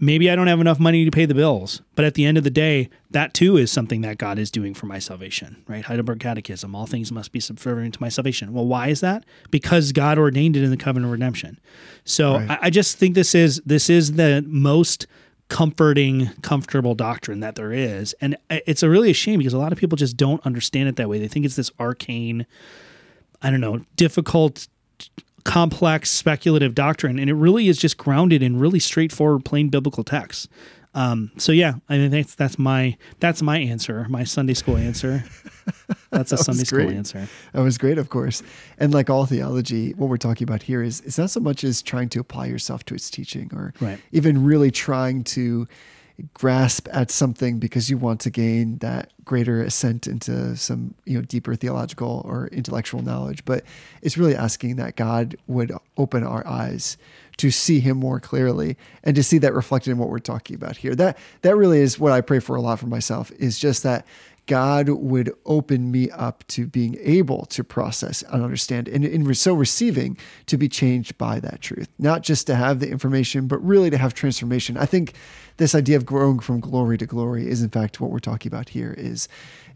[0.00, 2.42] Maybe I don't have enough money to pay the bills, but at the end of
[2.44, 5.84] the day, that too is something that God is doing for my salvation, right?
[5.84, 8.52] Heidelberg Catechism: All things must be subservient to my salvation.
[8.52, 9.24] Well, why is that?
[9.50, 11.60] Because God ordained it in the covenant of redemption.
[12.04, 12.50] So Right.
[12.50, 15.06] I, I just think this is this is the most
[15.48, 19.58] comforting, comfortable doctrine that there is, and uh, it's a really a shame because a
[19.58, 21.18] lot of people just don't understand it that way.
[21.20, 22.46] They think it's this arcane.
[23.42, 24.66] I don't know, difficult,
[25.44, 30.48] complex, speculative doctrine, and it really is just grounded in really straightforward, plain biblical texts.
[30.96, 35.24] Um, so yeah, I mean that's that's my that's my answer, my Sunday school answer.
[36.10, 36.96] That's a That Sunday school great.
[36.96, 37.26] answer.
[37.52, 38.44] That was great, of course.
[38.78, 41.82] And like all theology, what we're talking about here is it's not so much as
[41.82, 43.98] trying to apply yourself to its teaching or Right.
[44.12, 45.66] even really trying to
[46.32, 51.24] grasp at something because you want to gain that greater ascent into some you know
[51.24, 53.64] deeper theological or intellectual knowledge but
[54.00, 56.96] it's really asking that god would open our eyes
[57.36, 60.76] to see him more clearly and to see that reflected in what we're talking about
[60.76, 60.94] here.
[60.94, 64.06] That that really is what I pray for a lot for myself is just that
[64.46, 69.54] God would open me up to being able to process and understand, and in so
[69.54, 70.16] receiving
[70.46, 73.98] to be changed by that truth, not just to have the information, but really to
[73.98, 74.76] have transformation.
[74.76, 75.14] I think
[75.56, 78.70] this idea of growing from glory to glory is, in fact, what we're talking about
[78.70, 78.94] here.
[78.98, 79.28] Is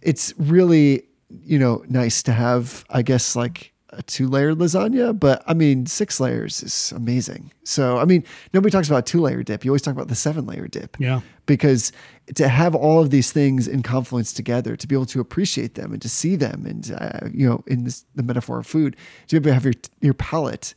[0.02, 1.04] it's really
[1.44, 5.86] you know nice to have, I guess, like a two layer lasagna, but I mean,
[5.86, 7.52] six layers is amazing.
[7.64, 9.64] So, I mean, nobody talks about two layer dip.
[9.64, 10.96] You always talk about the seven layer dip.
[10.98, 11.20] Yeah.
[11.46, 11.92] Because
[12.34, 15.92] to have all of these things in confluence together, to be able to appreciate them
[15.92, 18.96] and to see them, and, uh, you know, in this, the metaphor of food,
[19.28, 20.74] to be able to have your, your palate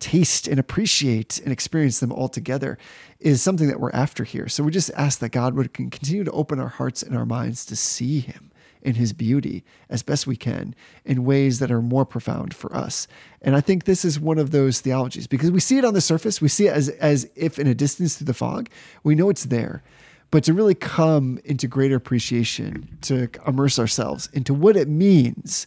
[0.00, 2.78] taste and appreciate and experience them all together
[3.20, 4.48] is something that we're after here.
[4.48, 7.64] So we just ask that God would continue to open our hearts and our minds
[7.66, 8.50] to see Him
[8.84, 10.74] in his beauty as best we can
[11.04, 13.08] in ways that are more profound for us.
[13.42, 16.00] And I think this is one of those theologies because we see it on the
[16.00, 18.68] surface, we see it as, as if in a distance through the fog,
[19.02, 19.82] we know it's there.
[20.30, 25.66] But to really come into greater appreciation, to immerse ourselves into what it means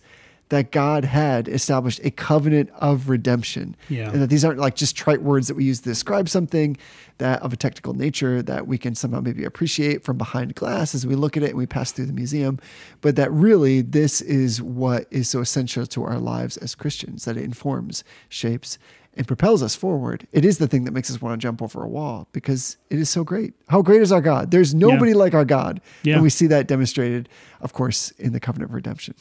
[0.50, 3.76] that God had established a covenant of redemption.
[3.90, 4.10] Yeah.
[4.12, 6.78] And that these aren't like just trite words that we use to describe something
[7.18, 11.06] that of a technical nature that we can somehow maybe appreciate from behind glass as
[11.06, 12.60] we look at it and we pass through the museum,
[13.02, 17.38] but that really this is what is so essential to our lives as Christians, that
[17.38, 18.78] it informs, shapes,
[19.16, 20.28] and propels us forward.
[20.32, 23.00] It is the thing that makes us want to jump over a wall because it
[23.00, 23.56] is so great.
[23.68, 24.52] How great is our God?
[24.52, 25.82] There's nobody like our God.
[26.04, 26.14] Yeah.
[26.16, 27.28] And we see that demonstrated,
[27.60, 29.16] of course, in the covenant of redemption.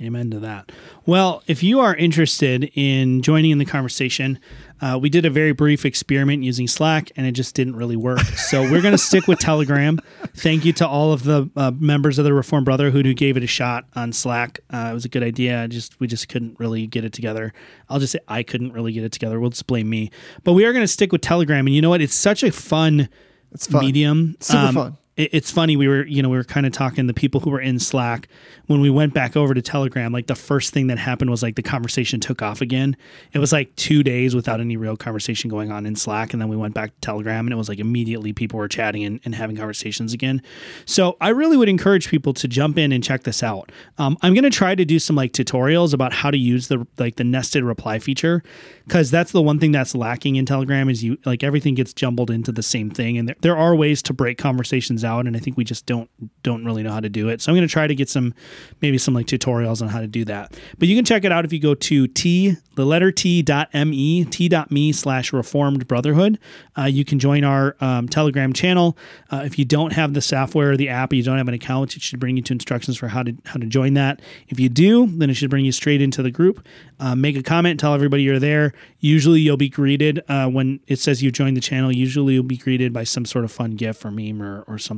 [0.00, 0.70] Amen to that.
[1.06, 4.38] Well, if you are interested in joining in the conversation,
[4.80, 8.20] uh, we did a very brief experiment using Slack and it just didn't really work.
[8.48, 9.98] So we're going to stick with Telegram.
[10.36, 13.42] Thank you to all of the uh, members of the Reformed Brotherhood who gave it
[13.42, 14.60] a shot on Slack.
[14.70, 15.66] Uh, it was a good idea.
[15.66, 17.52] Just we just couldn't really get it together.
[17.88, 19.40] I'll just say I couldn't really get it together.
[19.40, 20.10] We'll just blame me.
[20.44, 21.66] But we are going to stick with Telegram.
[21.66, 22.00] And you know what?
[22.00, 23.08] It's such a fun,
[23.50, 23.84] It's fun.
[23.84, 24.36] medium.
[24.40, 24.96] Super Um, fun.
[25.18, 27.50] It- it's funny we were you know we were kind of talking the people who
[27.50, 28.28] were in slack.
[28.66, 31.56] When we went back over to telegram like the first thing that happened was like
[31.56, 32.96] the conversation took off again.
[33.32, 36.48] It was like two days without any real conversation going on in slack and then
[36.48, 39.34] we went back to telegram and it was like immediately people were chatting and, and
[39.34, 40.40] having conversations again.
[40.84, 43.72] So i really would encourage people to jump in and check this out.
[43.98, 46.86] Um, i'm going to try to do some like tutorials about how to use the
[46.98, 48.42] like the nested reply feature
[48.86, 52.30] because that's the one thing that's lacking in telegram is you like everything gets jumbled
[52.30, 55.40] into the same thing and there, there are ways to break conversations out and i
[55.40, 56.08] think we just don't
[56.42, 57.40] don't really know how to do it.
[57.40, 58.34] So i'm going to try to get some
[58.80, 60.58] maybe some like tutorials on how to do that.
[60.78, 63.74] But you can check it out if you go to t the letter t dot
[63.74, 66.38] me t dot me slash reformed brotherhood.
[66.76, 68.96] Uh, you can join our um, telegram channel.
[69.30, 71.54] Uh, if you don't have the software or the app or you don't have an
[71.54, 74.20] account it should bring you to instructions for how to how to join that.
[74.48, 76.64] If you do then it should bring you straight into the group.
[77.00, 78.72] Uh, make a comment tell everybody you're there.
[79.00, 82.56] Usually you'll be greeted uh, when it says you joined the channel usually you'll be
[82.56, 84.97] greeted by some sort of fun gift or meme or, or something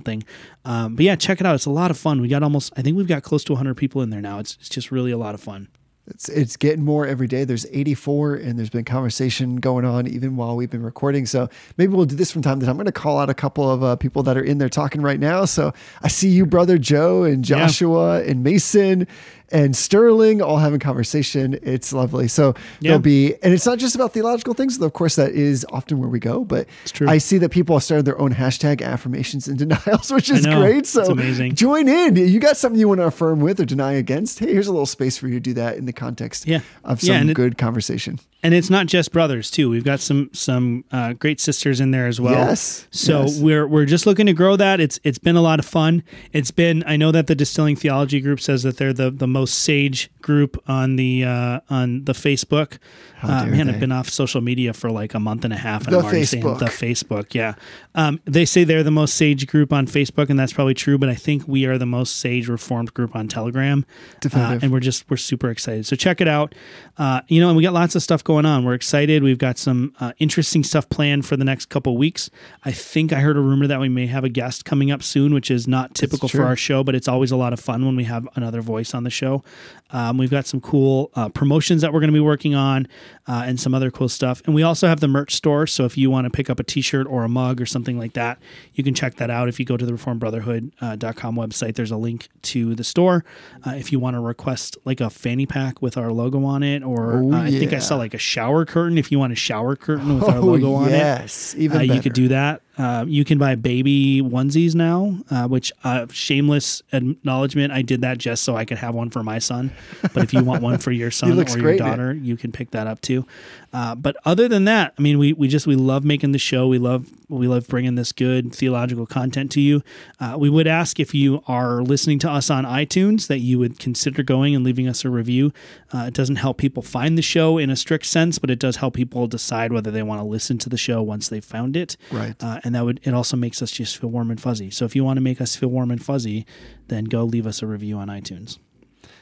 [0.64, 2.82] um, but yeah check it out it's a lot of fun we got almost i
[2.82, 5.18] think we've got close to 100 people in there now it's, it's just really a
[5.18, 5.68] lot of fun
[6.06, 7.44] It's it's getting more every day.
[7.44, 11.24] There's 84, and there's been conversation going on even while we've been recording.
[11.26, 12.72] So maybe we'll do this from time to time.
[12.72, 15.02] I'm going to call out a couple of uh, people that are in there talking
[15.02, 15.44] right now.
[15.44, 15.72] So
[16.02, 17.58] I see you, brother Joe, and Yeah.
[17.58, 19.06] Joshua, and Mason,
[19.52, 21.58] and Sterling, all having conversation.
[21.62, 22.28] It's lovely.
[22.28, 22.90] So Yeah.
[22.90, 24.78] there'll be, and it's not just about theological things.
[24.78, 26.44] Though of course that is often where we go.
[26.44, 27.08] But true.
[27.08, 30.86] I see that people have started their own hashtag affirmations and denials, which is great.
[30.86, 31.54] So It's amazing.
[31.54, 32.16] join in.
[32.16, 34.38] You got something you want to affirm with or deny against?
[34.38, 36.60] Hey, here's a little space for you to do that in the context Yeah.
[36.84, 38.18] of Yeah, some it- good conversation.
[38.42, 39.70] And it's not just brothers too.
[39.70, 42.32] We've got some some uh, great sisters in there as well.
[42.32, 43.40] Yes, so yes.
[43.40, 44.80] we're we're just looking to grow that.
[44.80, 46.02] It's it's been a lot of fun.
[46.32, 49.58] It's been i know that the distilling theology group says that they're the the most
[49.60, 52.78] sage group on the uh on the facebook.
[53.22, 53.74] Uh, man they.
[53.74, 56.04] i've been off social media for like a month and a half and The i'm
[56.06, 56.58] already saying Facebook.
[56.58, 57.54] the facebook yeah.
[57.94, 61.08] Um, they say they're the most sage group on facebook and that's probably true but
[61.10, 63.84] i think we are the most sage reformed group on telegram.
[64.24, 65.84] Uh, and we're just we're super excited.
[65.86, 66.54] So check it out.
[66.96, 68.64] Uh, you know and we got lots of stuff going on.
[68.64, 69.22] We're excited.
[69.22, 72.30] We've got some uh, interesting stuff planned for the next couple weeks.
[72.64, 75.32] I think i heard a rumor that we may have a guest coming up soon
[75.34, 77.96] which is not typical for our show but it's always a lot of fun when
[77.96, 79.42] we have another voice on the show.
[79.90, 82.86] Um, we've got some cool uh, promotions that we're going to be working on
[83.26, 84.40] uh, and some other cool stuff.
[84.46, 86.62] And we also have the merch store so if you want to pick up a
[86.64, 88.38] t-shirt or a mug or something like that
[88.74, 89.48] you can check that out.
[89.48, 93.24] If you go to the reformedbrotherhood.com website there's a link to the store.
[93.66, 96.82] Uh, if you want to request like a fanny pack with our logo on it
[96.82, 99.36] or Oh, uh, i think i saw like a shower curtain if you want a
[99.36, 100.92] shower curtain with our Oh, logo on it.
[100.92, 105.46] yes, even uh, you could do that Uh, you can buy baby onesies now, uh,
[105.46, 107.74] which uh, shameless acknowledgement.
[107.74, 109.70] I did that just so I could have one for my son.
[110.14, 112.86] But if you want one for your son or your daughter, you can pick that
[112.86, 113.26] up too.
[113.72, 116.66] Uh, but other than that, I mean, we, we just we love making the show.
[116.68, 119.82] We love we love bringing this good theological content to you.
[120.18, 123.78] Uh, we would ask if you are listening to us on iTunes that you would
[123.78, 125.52] consider going and leaving us a review.
[125.92, 128.76] Uh, it doesn't help people find the show in a strict sense, but it does
[128.76, 131.96] help people decide whether they want to listen to the show once they've found it.
[132.10, 132.34] Right.
[132.70, 134.70] And that would it also makes us just feel warm and fuzzy.
[134.70, 136.46] So if you want to make us feel warm and fuzzy,
[136.86, 138.58] then go leave us a review on iTunes.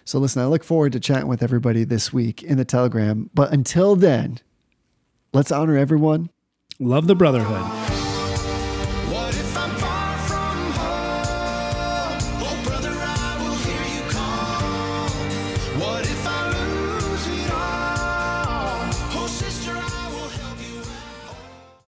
[0.04, 3.30] So listen, I look forward to chatting with everybody this week in the Telegram.
[3.32, 4.40] But until then,
[5.32, 6.28] let's honor everyone
[6.80, 7.87] Love the brotherhood.